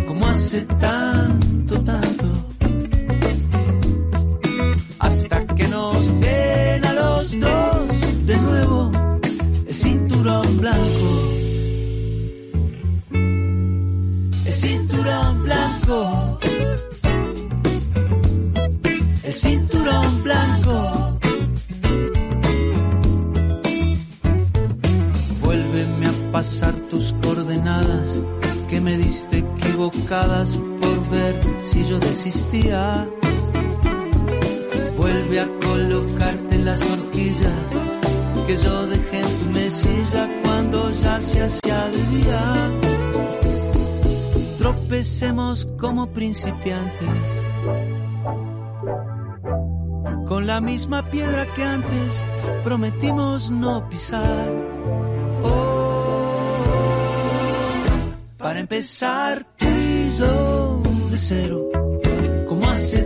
como 0.09 0.27
hace 0.27 0.63
tanto, 0.63 1.81
tanto, 1.85 2.27
hasta 4.99 5.47
que 5.47 5.69
nos 5.69 6.21
den 6.21 6.85
a 6.85 6.93
los 6.93 7.41
dos 7.41 8.27
de 8.27 8.37
nuevo 8.39 8.91
el 9.69 9.75
cinturón 9.77 10.57
blanco, 10.59 11.09
el 14.45 14.55
cinturón 14.55 15.43
blanco. 15.45 16.26
fuiste 29.17 29.39
equivocadas 29.39 30.57
por 30.81 31.09
ver 31.09 31.41
si 31.65 31.85
yo 31.89 31.99
desistía. 31.99 33.09
Vuelve 34.97 35.41
a 35.41 35.49
colocarte 35.65 36.59
las 36.59 36.83
horquillas 36.83 37.69
que 38.47 38.57
yo 38.57 38.87
dejé 38.87 39.21
en 39.21 39.39
tu 39.39 39.47
mesilla 39.59 40.43
cuando 40.43 40.91
ya 40.91 41.21
se 41.21 41.43
hacía 41.43 41.89
de 41.89 42.17
día. 42.17 42.71
Tropecemos 44.59 45.67
como 45.79 46.09
principiantes 46.09 47.09
con 50.27 50.47
la 50.47 50.61
misma 50.61 51.09
piedra 51.09 51.47
que 51.55 51.63
antes 51.63 52.25
prometimos 52.65 53.51
no 53.51 53.89
pisar. 53.89 54.66
empezar 58.67 59.47
tú 59.57 59.65
y 59.65 60.11
de 61.11 61.19
cero. 61.19 61.71
Como 62.49 62.69
hace 62.69 63.06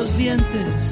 los 0.00 0.16
dientes. 0.16 0.89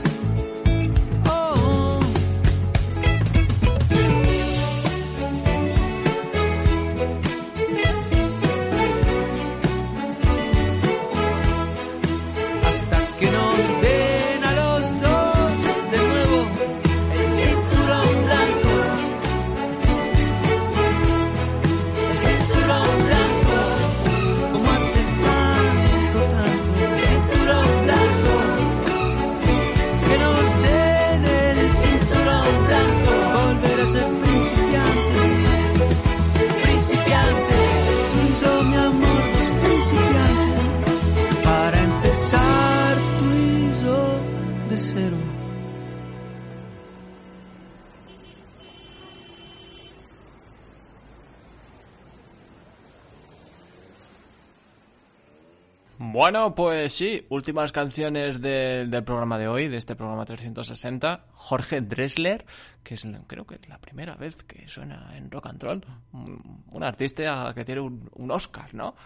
Bueno, 56.18 56.52
pues 56.52 56.94
sí, 56.94 57.24
últimas 57.28 57.70
canciones 57.70 58.40
de- 58.42 58.88
del 58.88 59.04
programa 59.04 59.38
de 59.38 59.46
hoy, 59.46 59.68
de 59.68 59.76
este 59.76 59.94
programa 59.94 60.24
360. 60.24 61.26
Jorge 61.32 61.80
Dressler, 61.80 62.44
que 62.82 62.94
es 62.94 63.06
creo 63.28 63.46
que 63.46 63.54
es 63.54 63.68
la 63.68 63.78
primera 63.78 64.16
vez 64.16 64.42
que 64.42 64.66
suena 64.68 65.16
en 65.16 65.30
rock 65.30 65.46
and 65.46 65.62
roll. 65.62 65.84
Un, 66.12 66.64
un 66.72 66.82
artista 66.82 67.52
que 67.54 67.64
tiene 67.64 67.82
un, 67.82 68.30
Oscar, 68.32 68.74
¿no? 68.74 68.96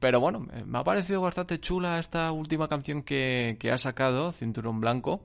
Pero 0.00 0.18
bueno, 0.18 0.40
me- 0.64 0.78
ha 0.78 0.82
parecido 0.82 1.20
bastante 1.20 1.60
chula 1.60 1.98
esta 1.98 2.32
última 2.32 2.68
canción 2.68 3.02
que, 3.02 3.58
ha 3.70 3.76
sacado, 3.76 4.32
Cinturón 4.32 4.80
Blanco. 4.80 5.22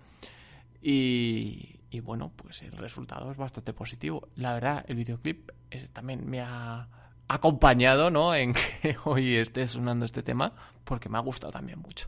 Y, 0.82 1.80
bueno, 2.02 2.30
pues 2.36 2.62
el 2.64 2.74
resultado 2.74 3.32
es 3.32 3.38
bastante 3.38 3.72
positivo. 3.72 4.28
La 4.36 4.54
verdad, 4.54 4.84
el 4.86 4.98
videoclip 4.98 5.50
también 5.94 6.30
me 6.30 6.42
ha 6.42 6.90
acompañado, 7.28 8.10
¿no? 8.10 8.34
En 8.36 8.54
que 8.54 8.98
hoy 9.06 9.36
esté 9.36 9.68
sonando 9.68 10.06
este 10.06 10.24
tema, 10.24 10.54
porque 10.84 11.10
me 11.10 11.18
ha 11.18 11.22
gustado 11.22 11.52
también 11.52 11.80
mucho. 11.80 12.08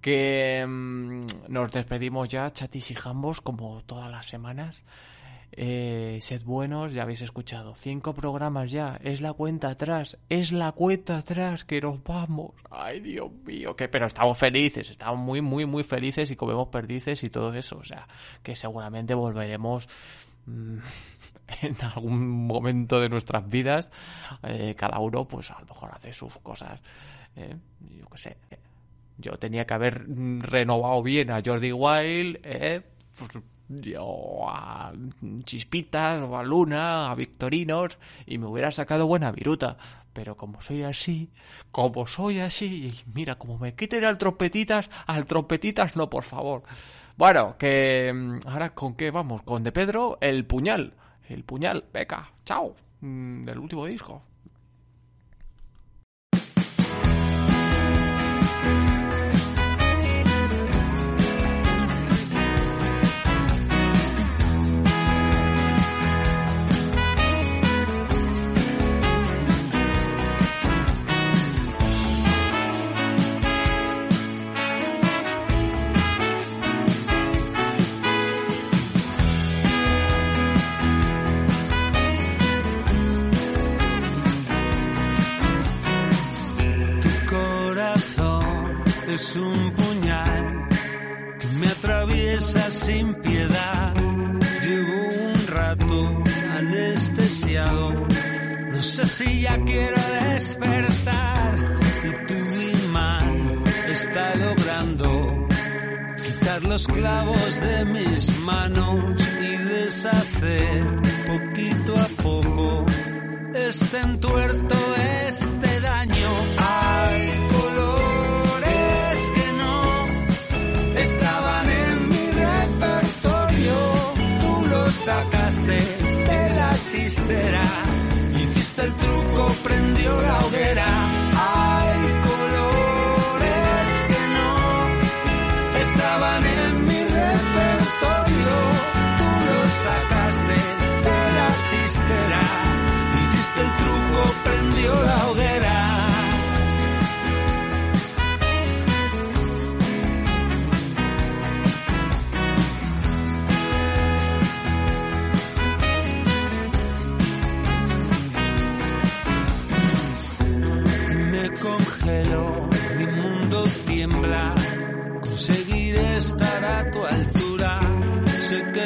Que 0.00 0.64
mm, 0.66 1.26
nos 1.48 1.70
despedimos 1.72 2.28
ya, 2.28 2.50
chatis 2.50 2.90
y 2.90 2.94
jambos, 2.94 3.40
como 3.40 3.82
todas 3.82 4.10
las 4.10 4.26
semanas. 4.26 4.84
Eh, 5.52 6.20
sed 6.22 6.44
buenos, 6.44 6.92
ya 6.92 7.02
habéis 7.02 7.22
escuchado. 7.22 7.74
Cinco 7.74 8.14
programas 8.14 8.70
ya, 8.70 8.98
es 9.02 9.20
la 9.20 9.32
cuenta 9.32 9.70
atrás, 9.70 10.16
es 10.28 10.52
la 10.52 10.70
cuenta 10.72 11.18
atrás, 11.18 11.64
que 11.64 11.80
nos 11.80 12.02
vamos. 12.04 12.52
Ay, 12.70 13.00
Dios 13.00 13.32
mío, 13.44 13.74
que 13.74 13.88
pero 13.88 14.06
estamos 14.06 14.38
felices, 14.38 14.90
estamos 14.90 15.18
muy, 15.18 15.40
muy, 15.40 15.66
muy 15.66 15.82
felices 15.82 16.30
y 16.30 16.36
comemos 16.36 16.68
perdices 16.68 17.24
y 17.24 17.30
todo 17.30 17.52
eso. 17.54 17.78
O 17.78 17.84
sea, 17.84 18.06
que 18.44 18.54
seguramente 18.54 19.12
volveremos 19.14 19.88
mm, 20.46 20.78
en 21.62 21.76
algún 21.82 22.46
momento 22.46 23.00
de 23.00 23.08
nuestras 23.08 23.48
vidas. 23.48 23.88
Eh, 24.42 24.74
cada 24.76 24.98
uno, 24.98 25.26
pues 25.26 25.50
a 25.50 25.60
lo 25.60 25.66
mejor 25.66 25.90
hace 25.92 26.12
sus 26.12 26.36
cosas. 26.38 26.80
eh, 27.36 27.56
yo 27.98 28.06
qué 28.06 28.18
sé. 28.18 28.36
Yo 29.18 29.32
tenía 29.38 29.66
que 29.66 29.74
haber 29.74 30.06
renovado 30.40 31.02
bien 31.02 31.30
a 31.30 31.42
Jordi 31.44 31.72
Wild, 31.72 32.38
eh, 32.42 32.80
pues, 33.18 33.42
yo 33.68 34.48
a 34.48 34.92
Chispitas 35.44 36.22
o 36.22 36.36
a 36.36 36.42
Luna, 36.42 37.10
a 37.10 37.14
Victorinos, 37.14 37.98
y 38.26 38.38
me 38.38 38.46
hubiera 38.46 38.70
sacado 38.72 39.06
buena 39.06 39.30
viruta. 39.30 39.76
Pero 40.12 40.36
como 40.36 40.60
soy 40.60 40.82
así, 40.82 41.30
como 41.70 42.06
soy 42.06 42.40
así, 42.40 42.88
y 42.88 43.10
mira, 43.14 43.36
como 43.36 43.58
me 43.58 43.74
quiten 43.74 44.04
al 44.04 44.18
trompetitas, 44.18 44.90
al 45.06 45.26
trompetitas 45.26 45.94
no, 45.96 46.10
por 46.10 46.24
favor. 46.24 46.62
Bueno, 47.16 47.56
que 47.58 48.10
mm, 48.12 48.48
ahora 48.48 48.70
con 48.70 48.94
qué 48.94 49.10
vamos, 49.10 49.42
con 49.42 49.62
De 49.62 49.70
Pedro, 49.72 50.18
el 50.20 50.46
puñal, 50.46 50.94
el 51.30 51.44
puñal, 51.44 51.84
beca, 51.92 52.32
chao, 52.44 52.74
mm, 53.00 53.44
del 53.44 53.58
último 53.58 53.86
disco. 53.86 54.22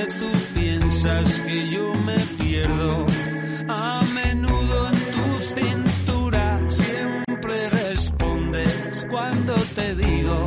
Tú 0.06 0.30
piensas 0.54 1.40
que 1.42 1.70
yo 1.70 1.94
me 1.94 2.16
pierdo. 2.38 3.06
A 3.68 4.02
menudo 4.12 4.88
en 4.88 4.98
tu 5.14 5.28
cintura 5.54 6.60
siempre 6.68 7.68
respondes 7.70 9.06
cuando 9.10 9.54
te 9.54 9.94
digo 9.94 10.46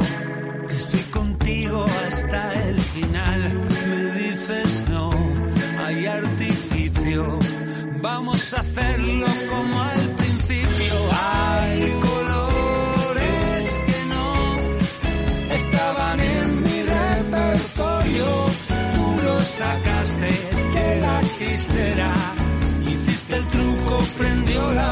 que 0.68 0.74
estoy 0.74 1.04
contigo 1.12 1.86
hasta 2.08 2.54
el 2.68 2.80
final. 2.80 3.42
Me 3.90 4.12
dices 4.20 4.86
no, 4.90 5.10
hay 5.80 6.06
artificio. 6.06 7.40
Vamos 8.02 8.54
a 8.54 8.60
hacerlo 8.60 9.37
chistera. 21.38 22.14
Hiciste 22.88 23.36
el 23.36 23.48
truco, 23.48 24.04
prendió 24.18 24.72
la 24.72 24.92